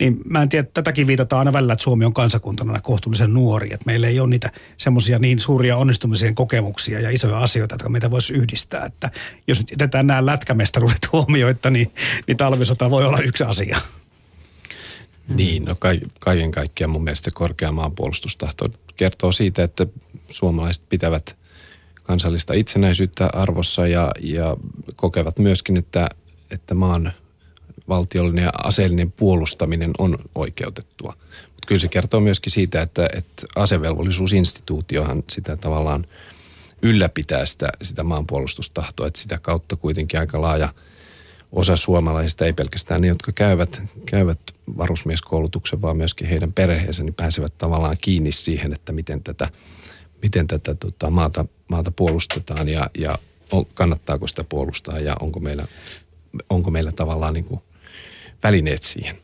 [0.00, 3.86] niin mä en tiedä, tätäkin viitataan aina välillä, että Suomi on kansakuntana kohtuullisen nuori, että
[3.86, 8.32] meillä ei ole niitä semmoisia niin suuria onnistumisien kokemuksia ja isoja asioita, jotka meitä voisi
[8.32, 9.10] yhdistää, että
[9.46, 11.92] jos nyt jätetään nämä lätkämestaruudet huomioita, niin,
[12.26, 13.78] niin talvisota voi olla yksi asia.
[15.28, 15.74] Niin, no
[16.20, 18.64] kaiken kaikkiaan mun mielestä korkea maanpuolustustahto
[18.96, 19.86] kertoo siitä, että
[20.30, 21.39] suomalaiset pitävät
[22.10, 24.56] kansallista itsenäisyyttä arvossa ja, ja
[24.96, 26.08] kokevat myöskin, että,
[26.50, 27.12] että maan
[27.88, 31.16] valtiollinen ja aseellinen puolustaminen on oikeutettua.
[31.46, 36.06] Mutta kyllä se kertoo myöskin siitä, että, että asevelvollisuusinstituutiohan sitä tavallaan
[36.82, 40.74] ylläpitää sitä, sitä maanpuolustustahtoa, että sitä kautta kuitenkin aika laaja
[41.52, 44.40] osa suomalaisista, ei pelkästään ne, jotka käyvät, käyvät
[44.78, 49.48] varusmieskoulutuksen, vaan myöskin heidän perheensä, niin pääsevät tavallaan kiinni siihen, että miten tätä,
[50.22, 53.18] miten tätä tota, maata, maata puolustetaan ja, ja
[53.50, 55.66] on, kannattaako sitä puolustaa ja onko meillä,
[56.50, 57.60] onko meillä tavallaan niin kuin
[58.42, 59.16] välineet siihen.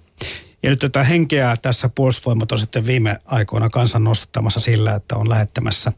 [0.62, 5.28] Ja nyt tätä henkeä tässä puolustusvoimat on sitten viime aikoina kansan nostattamassa sillä, että on
[5.28, 5.92] lähettämässä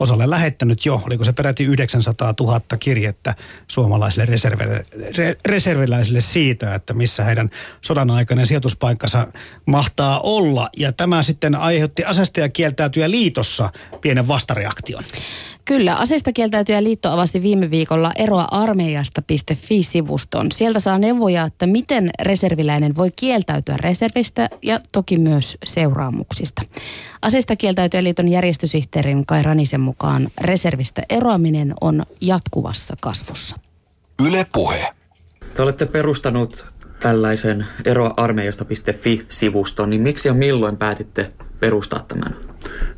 [0.00, 3.34] osalle lähettänyt jo, oliko se peräti 900 000 kirjettä
[3.68, 4.26] suomalaisille
[5.46, 7.50] reserviläisille siitä, että missä heidän
[7.82, 9.26] sodan aikainen sijoituspaikkansa
[9.66, 10.68] mahtaa olla.
[10.76, 15.04] Ja tämä sitten aiheutti asesta ja kieltäytyjä liitossa pienen vastareaktion.
[15.64, 20.52] Kyllä, aseista kieltäytyjä liitto avasi viime viikolla eroa armeijasta.fi-sivuston.
[20.52, 26.62] Sieltä saa neuvoja, että miten reserviläinen voi kieltäytyä reservistä ja toki myös seuraamuksista.
[27.22, 33.56] Aseista kieltäytyjä liiton järjestösihteerin Kai Ranisen mukaan reservistä eroaminen on jatkuvassa kasvussa.
[34.26, 34.88] Yle Puhe.
[35.54, 36.66] Te olette perustanut
[37.00, 42.51] tällaisen eroarmeijasta.fi-sivuston, niin miksi ja milloin päätitte perustaa tämän?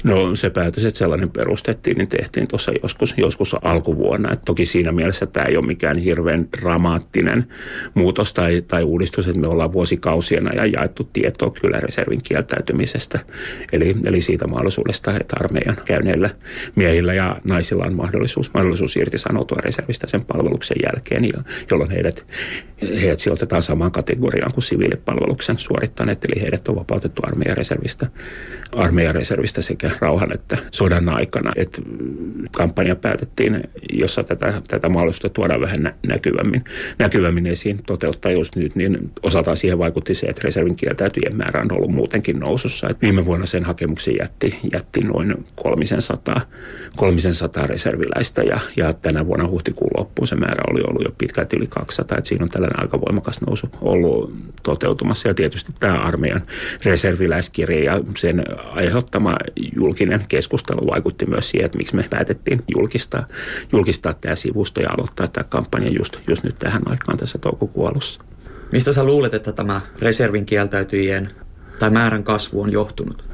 [0.05, 4.33] No se päätös, että sellainen perustettiin, niin tehtiin tuossa joskus, joskus alkuvuonna.
[4.33, 7.47] Et toki siinä mielessä tämä ei ole mikään hirveän dramaattinen
[7.95, 13.19] muutos tai, tai uudistus, että me ollaan vuosikausien ajan jaettu tietoa kyllä reservin kieltäytymisestä.
[13.73, 16.31] Eli, eli siitä mahdollisuudesta, että armeijan käyneillä
[16.75, 22.27] miehillä ja naisilla on mahdollisuus, mahdollisuus irtisanoutua reservistä sen palveluksen jälkeen, jolloin heidät,
[23.01, 28.07] heidät sijoitetaan samaan kategoriaan kuin siviilipalveluksen suorittaneet, eli heidät on vapautettu armeijan reservistä,
[28.73, 31.53] armeijan reservistä kriisistä sekä rauhan että sodan aikana.
[31.57, 31.83] Et
[32.53, 33.61] kampanja päätettiin,
[33.93, 36.65] jossa tätä, tätä mahdollisuutta tuodaan vähän näkyvämmin,
[36.99, 41.73] näkyvämmin esiin toteuttaa just nyt, niin osaltaan siihen vaikutti se, että reservin kieltäytyjien määrä on
[41.73, 42.89] ollut muutenkin nousussa.
[42.89, 46.41] Et viime vuonna sen hakemuksen jätti, jätti noin kolmisen sataa,
[46.97, 51.57] kolmisen sataa reserviläistä ja, ja tänä vuonna huhtikuun loppuun se määrä oli ollut jo pitkälti
[51.57, 52.19] yli 200.
[52.19, 54.33] Et siinä on tällainen aika voimakas nousu ollut
[54.63, 56.43] toteutumassa ja tietysti tämä armeijan
[56.85, 59.37] reserviläiskirja ja sen aiheuttama
[59.77, 63.27] julkinen keskustelu vaikutti myös siihen, että miksi me päätettiin julkistaa,
[63.73, 68.21] julkistaa tämä sivusto ja aloittaa tämä kampanja just, just nyt tähän aikaan tässä toukokuun alussa.
[68.73, 71.29] Mistä sä luulet, että tämä reservin kieltäytyjien
[71.79, 73.25] tai määrän kasvu on johtunut?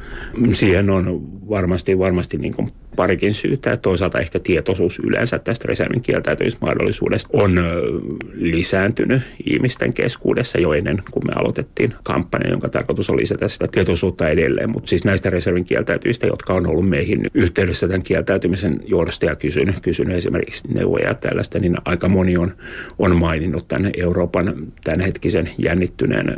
[0.52, 3.76] Siihen on varmasti, varmasti niin kuin parikin syytä.
[3.76, 7.60] Toisaalta ehkä tietoisuus yleensä tästä reservin kieltäytymismahdollisuudesta on
[8.34, 14.28] lisääntynyt ihmisten keskuudessa jo ennen kuin me aloitettiin kampanja, jonka tarkoitus on lisätä sitä tietoisuutta
[14.28, 14.70] edelleen.
[14.70, 19.80] Mutta siis näistä reservin kieltäytyistä, jotka on ollut meihin yhteydessä tämän kieltäytymisen johdosta ja kysynyt,
[19.80, 22.52] kysynyt esimerkiksi neuvoja ja tällaista, niin aika moni on,
[22.98, 26.36] on maininnut tämän Euroopan tämänhetkisen jännittyneen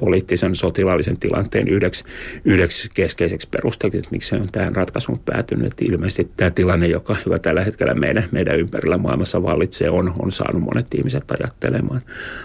[0.00, 2.04] poliittisen sotilaallisen tilanteen yhdeksi,
[2.44, 5.72] yhdeksi keskeiseksi perusteeksi, miksi se on tähän ratkaisuun päätynyt päättynyt.
[5.72, 10.32] Että ilmeisesti tämä tilanne, joka, joka tällä hetkellä meidän, meidän ympärillä maailmassa vallitsee, on, on
[10.32, 12.00] saanut monet ihmiset ajattelemaan.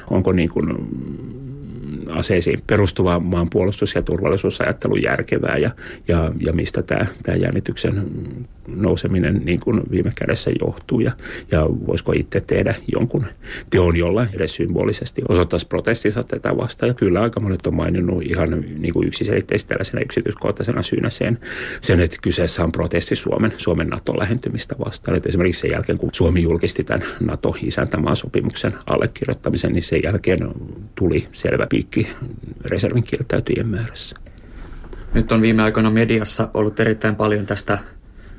[0.09, 0.67] Onko niin kuin
[2.11, 5.71] aseisiin perustuva maanpuolustus- ja turvallisuusajattelu järkevää ja,
[6.07, 8.05] ja, ja mistä tämä, tämä jännityksen
[8.67, 11.11] nouseminen niin kuin viime kädessä johtuu ja,
[11.51, 13.25] ja voisiko itse tehdä jonkun
[13.69, 16.87] teon, jolla edes symbolisesti osoittaisi protestinsa tätä vastaan.
[16.87, 21.39] Ja kyllä aika monet on maininnut ihan niin kuin yksiselitteisesti tällaisena yksityiskohtaisena syynä sen,
[21.81, 25.17] sen, että kyseessä on protesti Suomen, Suomen nato lähentymistä vastaan.
[25.17, 30.39] Että esimerkiksi sen jälkeen, kun Suomi julkisti tämän NATO-isäntämaan sopimuksen allekirjoittamisen, niin sen jälkeen
[30.95, 32.00] tuli selvä piikki
[32.65, 34.15] reservin kieltäytyjien määrässä.
[35.13, 37.77] Nyt on viime aikoina mediassa ollut erittäin paljon tästä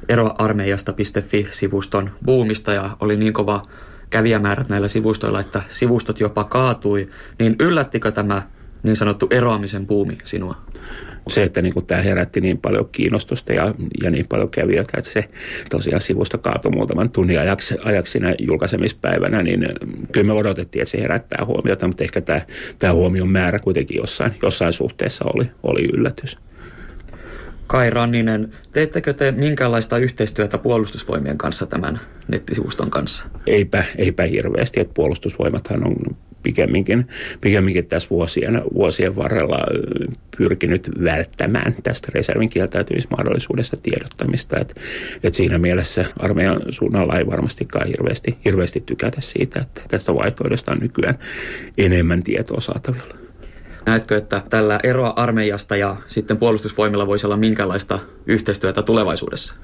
[0.08, 3.62] eroarmeijasta.fi-sivuston buumista ja oli niin kova
[4.10, 7.08] kävijämäärät näillä sivustoilla, että sivustot jopa kaatui,
[7.38, 8.42] niin yllättikö tämä
[8.82, 10.56] niin sanottu eroamisen buumi sinua?
[11.28, 15.10] Se, että niin kuin tämä herätti niin paljon kiinnostusta ja, ja niin paljon kävijöitä, että
[15.10, 15.28] se
[15.70, 19.66] tosiaan sivusta kaatui muutaman tunnin ajaksi, ajaksi siinä julkaisemispäivänä, niin
[20.12, 22.40] kyllä me odotettiin, että se herättää huomiota, mutta ehkä tämä,
[22.78, 26.38] tämä huomion määrä kuitenkin jossain, jossain suhteessa oli, oli yllätys.
[27.66, 33.26] Kai Ranninen, teettekö te minkälaista yhteistyötä puolustusvoimien kanssa tämän nettisivuston kanssa?
[33.46, 35.96] Eipä, eipä hirveästi, että puolustusvoimathan on
[36.42, 37.08] pikemminkin,
[37.40, 39.58] pikemminkin tässä vuosien, vuosien varrella
[40.36, 44.58] pyrkinyt välttämään tästä reservin kieltäytymismahdollisuudesta tiedottamista.
[44.58, 44.76] Et,
[45.22, 50.78] et siinä mielessä armeijan suunnalla ei varmastikaan hirveästi, hirveästi tykätä siitä, että tästä vaihtoehdosta on
[50.78, 51.18] nykyään
[51.78, 53.21] enemmän tietoa saatavilla.
[53.86, 59.54] Näetkö, että tällä eroa armeijasta ja sitten puolustusvoimilla voisi olla minkälaista yhteistyötä tulevaisuudessa?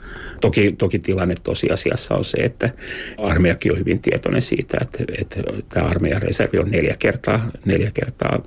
[0.40, 2.70] Toki, toki tilanne tosiasiassa on se, että
[3.18, 8.42] armeijakin on hyvin tietoinen siitä, että, että tämä armeijan reservi on neljä kertaa, neljä kertaa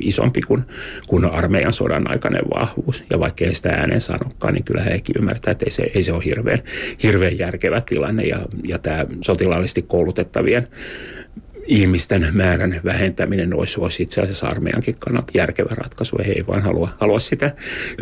[0.00, 0.62] isompi kuin,
[1.08, 3.04] kuin armeijan sodan aikainen vahvuus.
[3.10, 6.12] Ja vaikka ei sitä ääneen sanokaan, niin kyllä hekin ymmärtää, että ei se, ei se
[6.12, 6.58] ole hirveän,
[7.02, 8.22] hirveän järkevä tilanne.
[8.22, 10.68] Ja, ja tämä sotilaallisesti koulutettavien
[11.68, 16.16] ihmisten määrän vähentäminen olisi, olisi itse asiassa armeijankin kannalta järkevä ratkaisu.
[16.26, 17.54] He ei vaan halua, halua sitä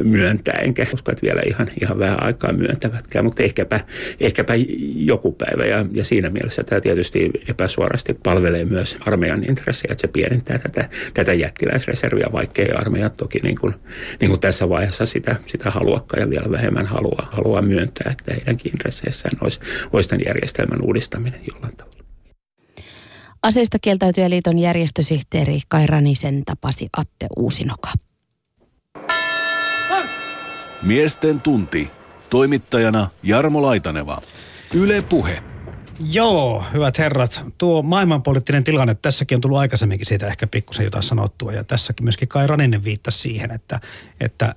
[0.05, 3.81] myöntää, enkä usko, että vielä ihan, ihan vähän aikaa myöntävätkään, mutta ehkäpä,
[4.21, 4.55] ehkäpä
[4.95, 5.65] joku päivä.
[5.65, 10.89] Ja, ja siinä mielessä tämä tietysti epäsuorasti palvelee myös armeijan intressejä, että se pienentää tätä,
[11.15, 13.75] tätä jättiläisreserviä, vaikkei armeija toki niin kuin,
[14.21, 18.73] niin kuin tässä vaiheessa sitä, sitä haluakaan ja vielä vähemmän halua, halua myöntää, että heidänkin
[18.73, 19.61] intresseissään olisi,
[19.93, 21.96] olisi tämän järjestelmän uudistaminen jollain tavalla.
[23.47, 27.89] Aseista kieltäytyjäliiton järjestösihteeri Kai Ranisen tapasi Atte Uusinoka.
[30.83, 31.91] Miesten tunti.
[32.31, 34.23] Toimittajana Jarmo Laitaneva.
[34.75, 35.43] Yle Puhe.
[36.13, 37.41] Joo, hyvät herrat.
[37.59, 41.53] Tuo maailmanpoliittinen tilanne, tässäkin on tullut aikaisemminkin siitä ehkä pikkusen jotain sanottua.
[41.53, 43.81] Ja tässäkin myöskin Kai Raninen viittasi siihen, että,
[44.21, 44.55] että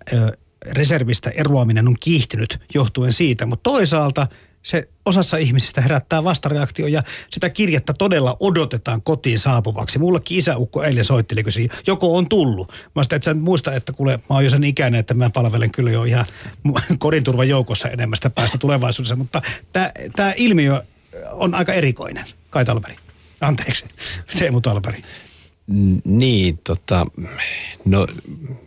[0.71, 3.45] reservistä eroaminen on kiihtynyt johtuen siitä.
[3.45, 4.27] Mutta toisaalta
[4.64, 9.99] se osassa ihmisistä herättää vastareaktio ja sitä kirjettä todella odotetaan kotiin saapuvaksi.
[9.99, 12.72] Mullekin isäukko eilen soitteli, kysyi, joko on tullut.
[12.95, 15.72] Mä sitä, et sä muista, että kuule, mä oon jo sen ikäinen, että mä palvelen
[15.72, 16.26] kyllä jo ihan
[16.99, 19.41] kodinturvan joukossa enemmästä päästä tulevaisuudessa, mutta
[20.16, 20.84] tämä ilmiö
[21.32, 22.26] on aika erikoinen.
[22.49, 22.95] Kai Talberi.
[23.41, 23.86] Anteeksi,
[24.39, 25.01] Teemu Talberi.
[26.03, 27.05] Niin, tota,
[27.86, 28.07] no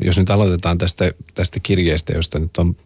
[0.05, 2.77] jos nyt aloitetaan tästä, tästä kirjeestä, josta nyt on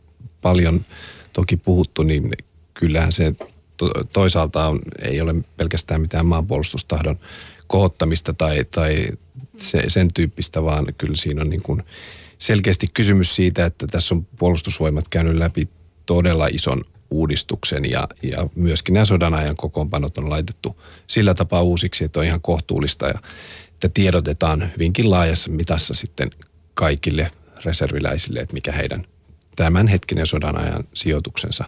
[0.42, 0.84] paljon
[1.32, 2.32] toki puhuttu, niin
[2.78, 3.34] kyllähän se
[3.76, 7.18] to, toisaalta on, ei ole pelkästään mitään maanpuolustustahdon
[7.66, 9.08] kohottamista tai, tai
[9.58, 11.82] se, sen tyyppistä, vaan kyllä siinä on niin kuin
[12.38, 15.68] selkeästi kysymys siitä, että tässä on puolustusvoimat käynyt läpi
[16.06, 22.04] todella ison uudistuksen ja, ja myöskin nämä sodan ajan kokoonpanot on laitettu sillä tapaa uusiksi,
[22.04, 23.20] että on ihan kohtuullista ja
[23.74, 26.30] että tiedotetaan hyvinkin laajassa mitassa sitten
[26.74, 27.30] kaikille
[27.64, 29.04] reserviläisille, että mikä heidän
[29.56, 31.64] tämänhetkinen sodan ajan sijoituksensa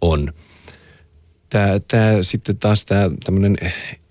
[0.00, 0.32] on.
[1.50, 3.56] Tämä, tämä sitten taas tämä tämmöinen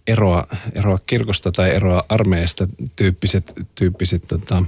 [0.07, 4.63] eroa, eroa kirkosta tai eroa armeijasta tyyppiset, tyyppiset tota,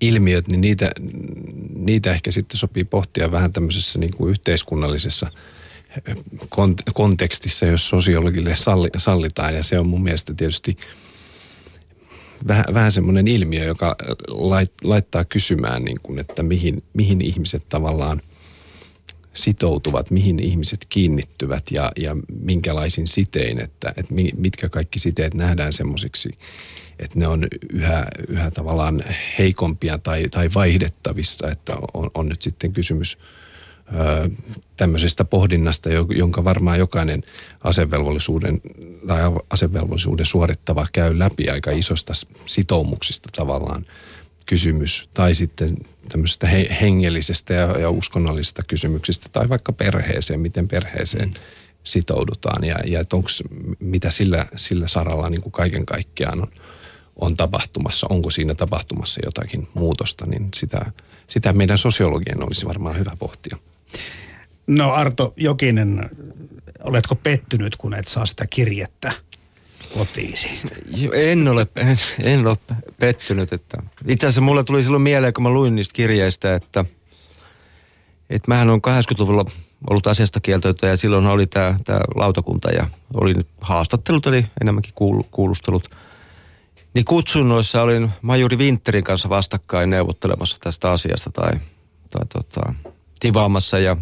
[0.00, 0.92] ilmiöt, niin niitä,
[1.74, 5.30] niitä ehkä sitten sopii pohtia vähän tämmöisessä niin kuin yhteiskunnallisessa
[6.94, 9.54] kontekstissa, jos sosiologille salli, sallitaan.
[9.54, 10.76] Ja se on mun mielestä tietysti
[12.48, 13.96] vähän, vähän semmoinen ilmiö, joka
[14.28, 18.22] lait, laittaa kysymään, niin kuin, että mihin, mihin ihmiset tavallaan
[19.42, 26.38] sitoutuvat, mihin ihmiset kiinnittyvät ja, ja minkälaisin sitein, että, että mitkä kaikki siteet nähdään semmoisiksi,
[26.98, 29.04] että ne on yhä, yhä tavallaan
[29.38, 33.18] heikompia tai, tai vaihdettavissa, että on, on nyt sitten kysymys
[33.88, 34.30] ö,
[34.76, 37.22] tämmöisestä pohdinnasta, jonka varmaan jokainen
[37.64, 38.60] asevelvollisuuden
[39.06, 39.20] tai
[39.50, 42.12] asevelvollisuuden suorittava käy läpi aika isosta
[42.46, 43.86] sitoumuksista tavallaan
[44.46, 45.08] kysymys.
[45.14, 45.76] Tai sitten
[46.08, 51.34] tämmöisestä he, hengellisestä ja, ja uskonnollisesta kysymyksistä tai vaikka perheeseen, miten perheeseen mm.
[51.84, 53.28] sitoudutaan ja, ja että onko
[53.80, 56.48] mitä sillä, sillä saralla niin kuin kaiken kaikkiaan on,
[57.16, 60.92] on tapahtumassa, onko siinä tapahtumassa jotakin muutosta, niin sitä,
[61.28, 63.56] sitä meidän sosiologien olisi varmaan hyvä pohtia.
[64.66, 66.10] No Arto Jokinen,
[66.84, 69.12] oletko pettynyt, kun et saa sitä kirjettä?
[69.94, 70.48] Kotiisi?
[71.12, 72.58] En ole, en, en ole
[72.98, 73.52] pettynyt.
[73.52, 73.82] Että.
[74.06, 76.84] Itse asiassa mulle tuli silloin mieleen, kun mä luin niistä kirjeistä, että,
[78.30, 79.44] että mähän on 80-luvulla
[79.90, 84.94] ollut asiasta kieltoita ja silloin oli tämä, tämä lautakunta ja oli nyt haastattelut, eli enemmänkin
[85.30, 85.90] kuulustelut.
[86.94, 91.52] Niin kutsunnoissa olin majuri Winterin kanssa vastakkain neuvottelemassa tästä asiasta tai,
[92.10, 92.74] tai tota,
[93.20, 93.96] tivaamassa ja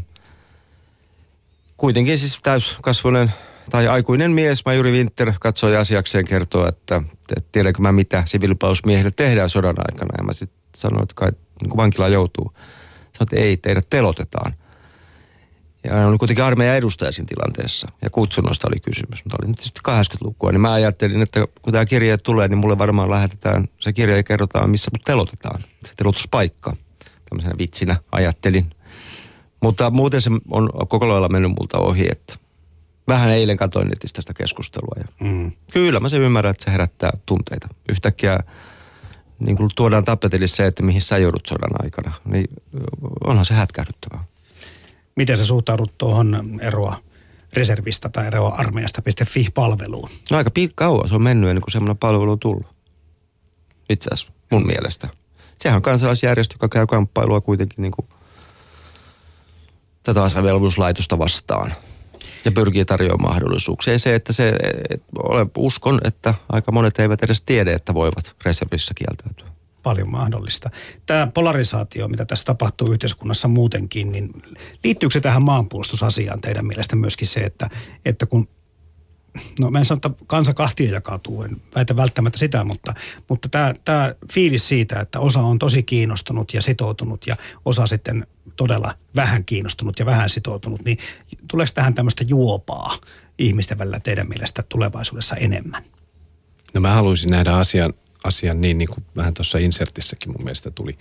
[1.76, 3.32] kuitenkin siis täyskasvuinen
[3.70, 7.02] tai aikuinen mies, Majuri Winter, katsoi asiakseen kertoa, että,
[7.36, 10.14] että tiedänkö mä mitä siviilipausmiehille tehdään sodan aikana.
[10.18, 11.30] Ja mä sitten sitten sanoi, että kai
[11.62, 12.52] niin kuin vankila joutuu.
[13.12, 14.54] Sanoin, että ei, teidät telotetaan.
[15.84, 17.88] Ja hän oli kuitenkin armeijan edustaja siinä tilanteessa.
[18.02, 20.52] Ja kutsunnoista oli kysymys, mutta oli nyt sitten 80-lukua.
[20.52, 24.22] Niin mä ajattelin, että kun tämä kirje tulee, niin mulle varmaan lähetetään se kirja ja
[24.22, 25.60] kerrotaan, missä mut telotetaan.
[25.84, 26.76] Se telotuspaikka.
[27.28, 28.70] Tämmöisenä vitsinä ajattelin.
[29.62, 32.34] Mutta muuten se on koko lailla mennyt multa ohi, että
[33.08, 34.94] vähän eilen katsoin netistä sitä keskustelua.
[34.96, 35.52] Ja Mm.
[35.72, 37.68] Kyllä mä se ymmärrän, että se herättää tunteita.
[37.88, 38.38] Yhtäkkiä
[39.38, 42.48] niin kun tuodaan tapetille se, että mihin sä joudut sodan aikana, niin
[43.24, 44.24] onhan se hätkähdyttävää.
[45.16, 47.00] Miten sä suhtaudut tuohon eroa
[47.52, 50.10] reservistä tai eroa armeijasta.fi-palveluun?
[50.30, 52.66] No aika kauan se on mennyt ennen kuin semmoinen palvelu on tullut.
[53.90, 55.08] Itse asiassa mun mielestä.
[55.58, 58.08] Sehän on kansalaisjärjestö, joka käy kamppailua kuitenkin niin kuin
[60.02, 61.74] tätä asevelvollisuuslaitosta vastaan.
[62.46, 63.92] Ja pyrkii tarjoamaan mahdollisuuksia.
[63.92, 64.52] Ja se, että se,
[64.90, 69.48] et, olen, uskon, että aika monet eivät edes tiedä, että voivat reservissä kieltäytyä.
[69.82, 70.70] Paljon mahdollista.
[71.06, 74.42] Tämä polarisaatio, mitä tässä tapahtuu yhteiskunnassa muutenkin, niin
[74.84, 77.70] liittyykö se tähän maanpuolustusasiaan teidän mielestä myöskin se, että,
[78.04, 78.48] että kun
[79.60, 82.94] no mä en sano, että kansa kahtia jakautuu, en väitä välttämättä sitä, mutta,
[83.28, 88.26] mutta tämä, tämä fiilis siitä, että osa on tosi kiinnostunut ja sitoutunut ja osa sitten
[88.56, 90.98] todella vähän kiinnostunut ja vähän sitoutunut, niin
[91.50, 92.98] tuleeko tähän tämmöistä juopaa
[93.38, 95.84] ihmisten välillä teidän mielestä tulevaisuudessa enemmän?
[96.74, 100.98] No mä haluaisin nähdä asian, asian niin, niin kuin vähän tuossa insertissäkin mun mielestä tuli,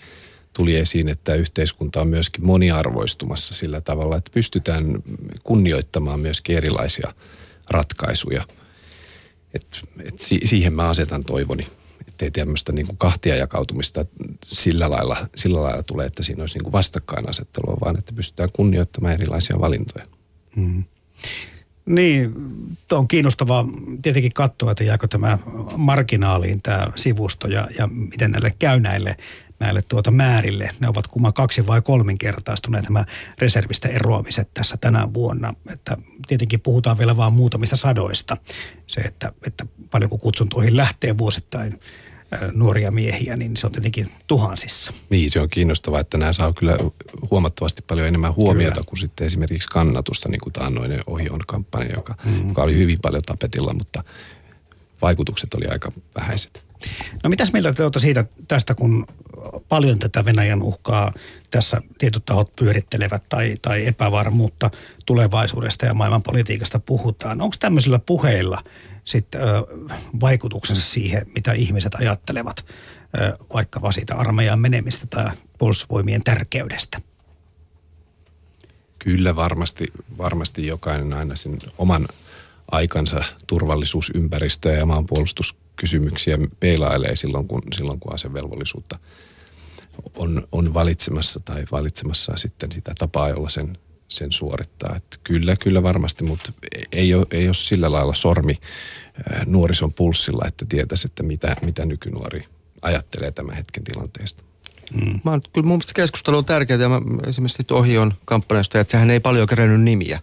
[0.54, 5.04] tuli esiin, että yhteiskunta on myöskin moniarvoistumassa sillä tavalla, että pystytään
[5.44, 7.14] kunnioittamaan myöskin erilaisia
[7.70, 8.46] ratkaisuja.
[9.54, 9.66] Et,
[10.00, 11.68] et si, siihen mä asetan toivoni,
[12.08, 14.06] ettei tämmöistä niin kahtia jakautumista
[14.44, 19.60] sillä lailla, sillä lailla tule, että siinä olisi niin vastakkainasettelua, vaan että pystytään kunnioittamaan erilaisia
[19.60, 20.06] valintoja.
[21.86, 22.34] Niin,
[22.92, 23.68] on kiinnostavaa
[24.02, 25.38] tietenkin katsoa, että jääkö tämä
[25.78, 29.18] marginaaliin tämä sivusto ja, ja miten näille käy näille,
[29.60, 30.70] näille tuota määrille.
[30.80, 33.06] Ne ovat kumman kaksi vai kolminkertaistuneet nämä
[33.40, 35.54] reservistä eroamiset tässä tänä vuonna.
[35.74, 35.98] Että
[36.28, 38.38] tietenkin puhutaan vielä vain muutamista sadoista.
[38.88, 41.80] Se, että, että paljonko kutsuntoihin lähtee vuosittain
[42.54, 44.94] nuoria miehiä, niin se on tietenkin tuhansissa.
[45.10, 46.78] Niin, se on kiinnostavaa, että nämä saa kyllä
[47.32, 48.86] huomattavasti paljon enemmän huomiota Kyllä.
[48.88, 52.48] kuin sitten esimerkiksi kannatusta, niin kuin taannoinen Ohion kampanja, joka, mm.
[52.48, 54.04] joka oli hyvin paljon tapetilla, mutta
[55.02, 56.65] vaikutukset oli aika vähäiset.
[57.24, 59.08] No mitäs mieltä te olette siitä tästä, kun
[59.70, 61.14] paljon tätä Venäjän uhkaa
[61.52, 64.72] tässä tietyt tahot pyörittelevät tai, tai epävarmuutta
[65.06, 67.42] tulevaisuudesta ja maailmanpolitiikasta puhutaan.
[67.42, 68.64] Onko tämmöisillä puheilla
[69.04, 69.42] sitten
[70.20, 72.66] vaikutuksensa siihen, mitä ihmiset ajattelevat
[73.20, 77.02] ö, vaikkapa siitä armeijan menemistä tai puolustusvoimien tärkeydestä?
[79.00, 82.08] Kyllä varmasti, varmasti jokainen aina sen oman
[82.72, 84.86] aikansa turvallisuusympäristöä ja
[85.76, 89.00] maanpuolustuskysymyksiä peilailee silloin, kun, silloin, kun asevelvollisuutta
[90.16, 94.96] on, on valitsemassa tai valitsemassa sitten sitä tapaa, jolla sen, sen suorittaa.
[94.96, 96.54] Että kyllä, kyllä varmasti, mutta
[96.92, 98.58] ei ole, ei ole sillä lailla sormi
[99.46, 102.46] nuorison pulssilla, että tietäisi, että mitä, mitä nykynuori
[102.82, 104.44] ajattelee tämän hetken tilanteesta.
[105.24, 106.82] Mä oon, kyllä mun mielestä keskustelu on tärkeää.
[106.82, 110.20] Ja mä, esimerkiksi Ohion kampanjasta, että sehän ei paljon kerännyt nimiä.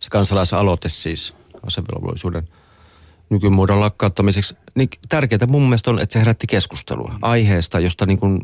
[0.00, 1.34] Se kansalaisaloite siis
[1.66, 2.48] asevelvollisuuden
[3.30, 4.56] nykymuodon lakkauttamiseksi.
[4.74, 8.40] Niin tärkeää mun mielestä on, että se herätti keskustelua aiheesta, josta niin kuin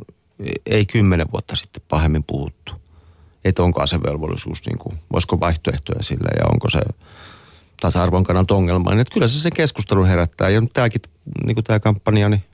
[0.66, 2.72] ei kymmenen vuotta sitten pahemmin puhuttu.
[3.44, 6.80] Että onko asevelvollisuus, niin kuin, voisiko vaihtoehtoja sille ja onko se
[7.80, 8.92] tasa-arvon kannalta ongelma.
[8.92, 10.48] Että kyllä se sen keskustelun herättää.
[10.48, 11.00] Ja nyt tämäkin,
[11.44, 12.44] niin kuin tämä kampanja, niin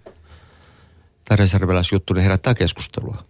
[1.24, 3.24] tämä reserviläisjuttu, niin herättää keskustelua.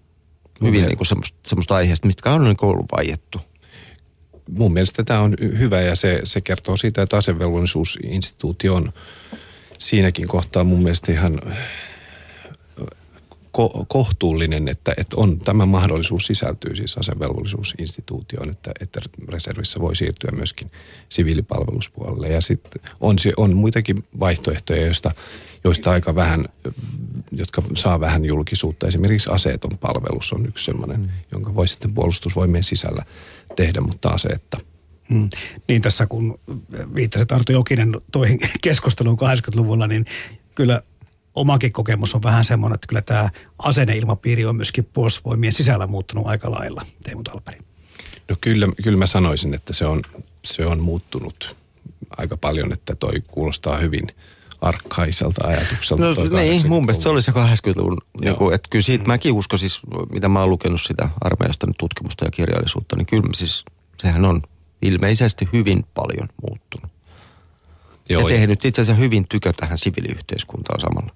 [0.63, 0.89] Hyvin Okei.
[0.89, 3.41] niin kuin semmoista, semmoista aiheesta, mistä on niin ollut vaiettu.
[4.51, 8.93] Mun mielestä tämä on hyvä ja se, se kertoo siitä, että asevelvollisuusinstituutio on
[9.79, 11.41] siinäkin kohtaa mun mielestä ihan
[13.59, 20.31] ko- kohtuullinen, että, että on tämä mahdollisuus sisältyy siis asevelvollisuusinstituutioon, että, että reservissä voi siirtyä
[20.37, 20.71] myöskin
[21.09, 22.29] siviilipalveluspuolelle.
[22.29, 25.15] Ja sitten on, on muitakin vaihtoehtoja, joista,
[25.65, 26.45] joista aika vähän,
[27.33, 28.87] jotka saa vähän julkisuutta.
[28.87, 31.09] Esimerkiksi aseeton palvelus on yksi sellainen, mm.
[31.33, 33.03] jonka voi sitten puolustusvoimien sisällä
[33.57, 34.59] tehdä, mutta aseetta.
[35.09, 35.29] Mm.
[35.69, 36.39] Niin tässä kun
[36.95, 40.05] viittasit Arto Jokinen toihin keskusteluun 80-luvulla, niin
[40.55, 40.83] kyllä
[41.35, 46.51] omakin kokemus on vähän semmoinen, että kyllä tämä asenneilmapiiri on myöskin puolustusvoimien sisällä muuttunut aika
[46.51, 47.59] lailla, Teemu Talperi.
[48.29, 50.03] No kyllä, kyllä mä sanoisin, että se on,
[50.45, 51.57] se on muuttunut
[52.17, 54.07] aika paljon, että toi kuulostaa hyvin
[54.63, 56.05] arkkaiselta ajatukselta.
[56.05, 58.33] No niin, mun mielestä se oli se 80-luvun, Joo.
[58.33, 59.81] joku, että kyllä siitä mäkin uskon siis,
[60.13, 63.65] mitä mä oon lukenut sitä armeijasta nyt tutkimusta ja kirjallisuutta, niin kyllä siis
[63.99, 64.43] sehän on
[64.83, 66.91] ilmeisesti hyvin paljon muuttunut.
[68.09, 71.15] Joo, ja tehnyt itse asiassa hyvin tykö tähän siviiliyhteiskuntaan samalla.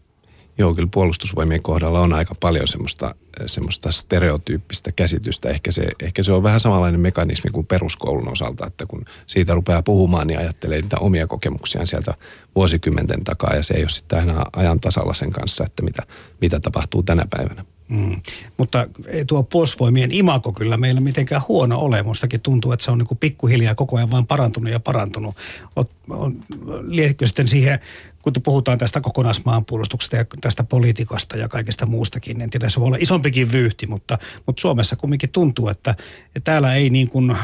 [0.58, 3.14] Joo, kyllä puolustusvoimien kohdalla on aika paljon semmoista,
[3.46, 5.48] semmoista stereotyyppistä käsitystä.
[5.48, 9.82] Ehkä se, ehkä se on vähän samanlainen mekanismi kuin peruskoulun osalta, että kun siitä rupeaa
[9.82, 12.14] puhumaan, niin ajattelee niitä omia kokemuksiaan sieltä
[12.54, 16.02] vuosikymmenten takaa ja se ei ole sitten aina ajan tasalla sen kanssa, että mitä,
[16.40, 17.64] mitä tapahtuu tänä päivänä.
[17.88, 18.22] Mm.
[18.56, 22.02] Mutta ei tuo puolustusvoimien imako kyllä meillä mitenkään huono ole.
[22.02, 25.34] Mustakin tuntuu, että se on niin pikkuhiljaa koko ajan vain parantunut ja parantunut.
[26.10, 26.44] On,
[27.24, 27.78] sitten siihen
[28.32, 32.96] kun puhutaan tästä kokonaismaanpuolustuksesta ja tästä politiikasta ja kaikesta muustakin, en tiedä, se voi olla
[33.00, 35.94] isompikin vyyhti, mutta, mutta Suomessa kumminkin tuntuu, että,
[36.44, 37.36] täällä ei niin kuin,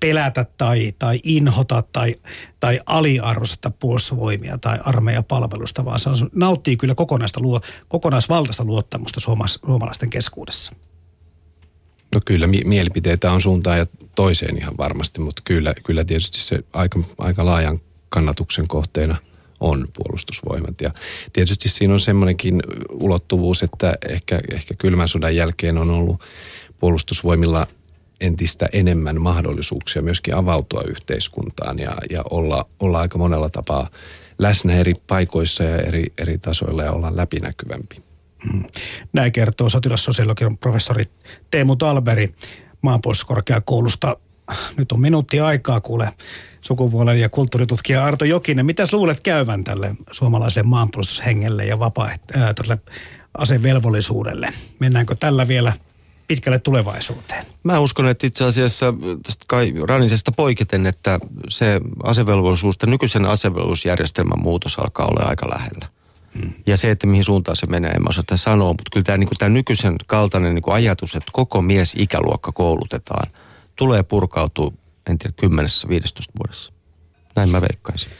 [0.00, 2.14] pelätä tai, tai inhota tai,
[2.60, 10.10] tai aliarvosteta puolustusvoimia tai armeijapalvelusta, vaan se on, nauttii kyllä kokonaista luo, kokonaisvaltaista luottamusta suomalaisten
[10.10, 10.72] keskuudessa.
[12.14, 16.58] No kyllä, mi- mielipiteitä on suuntaan ja toiseen ihan varmasti, mutta kyllä, kyllä tietysti se
[16.72, 19.16] aika, aika laajan kannatuksen kohteena–
[19.60, 20.80] on puolustusvoimat.
[20.80, 20.90] Ja
[21.32, 26.20] tietysti siinä on semmoinenkin ulottuvuus, että ehkä, ehkä kylmän sodan jälkeen on ollut
[26.80, 27.66] puolustusvoimilla
[28.20, 33.90] entistä enemmän mahdollisuuksia myöskin avautua yhteiskuntaan ja, ja olla, olla aika monella tapaa
[34.38, 38.02] läsnä eri paikoissa ja eri, eri tasoilla ja olla läpinäkyvämpi.
[38.52, 38.64] Mm.
[39.12, 41.04] Näin kertoo sotilassosiologian professori
[41.50, 42.34] Teemu Talberi
[42.82, 44.16] maanpuolustuskorkeakoulusta.
[44.76, 46.12] Nyt on minuutti aikaa kuule
[46.60, 48.66] sukupuolen ja kulttuuritutkija Arto Jokinen.
[48.66, 52.78] Mitäs luulet käyvän tälle suomalaiselle maanpuolustushengelle ja vapaaehtoiselle
[53.38, 54.52] asevelvollisuudelle?
[54.78, 55.72] Mennäänkö tällä vielä
[56.28, 57.44] pitkälle tulevaisuuteen?
[57.62, 64.78] Mä uskon, että itse asiassa tästä kai Ranisesta poiketen, että se asevelvollisuus, nykyisen asevelvollisuusjärjestelmän muutos
[64.78, 65.88] alkaa olla aika lähellä.
[66.38, 66.52] Hmm.
[66.66, 69.28] Ja se, että mihin suuntaan se menee, en mä osaa sanoa, mutta kyllä tämä, niin
[69.28, 73.30] kuin, tämä nykyisen kaltainen niin kuin ajatus, että koko mies ikäluokka koulutetaan,
[73.80, 74.72] tulee purkautua
[75.10, 75.46] en tiedä, 10-15
[76.38, 76.72] vuodessa.
[77.36, 78.12] Näin mä veikkaisin.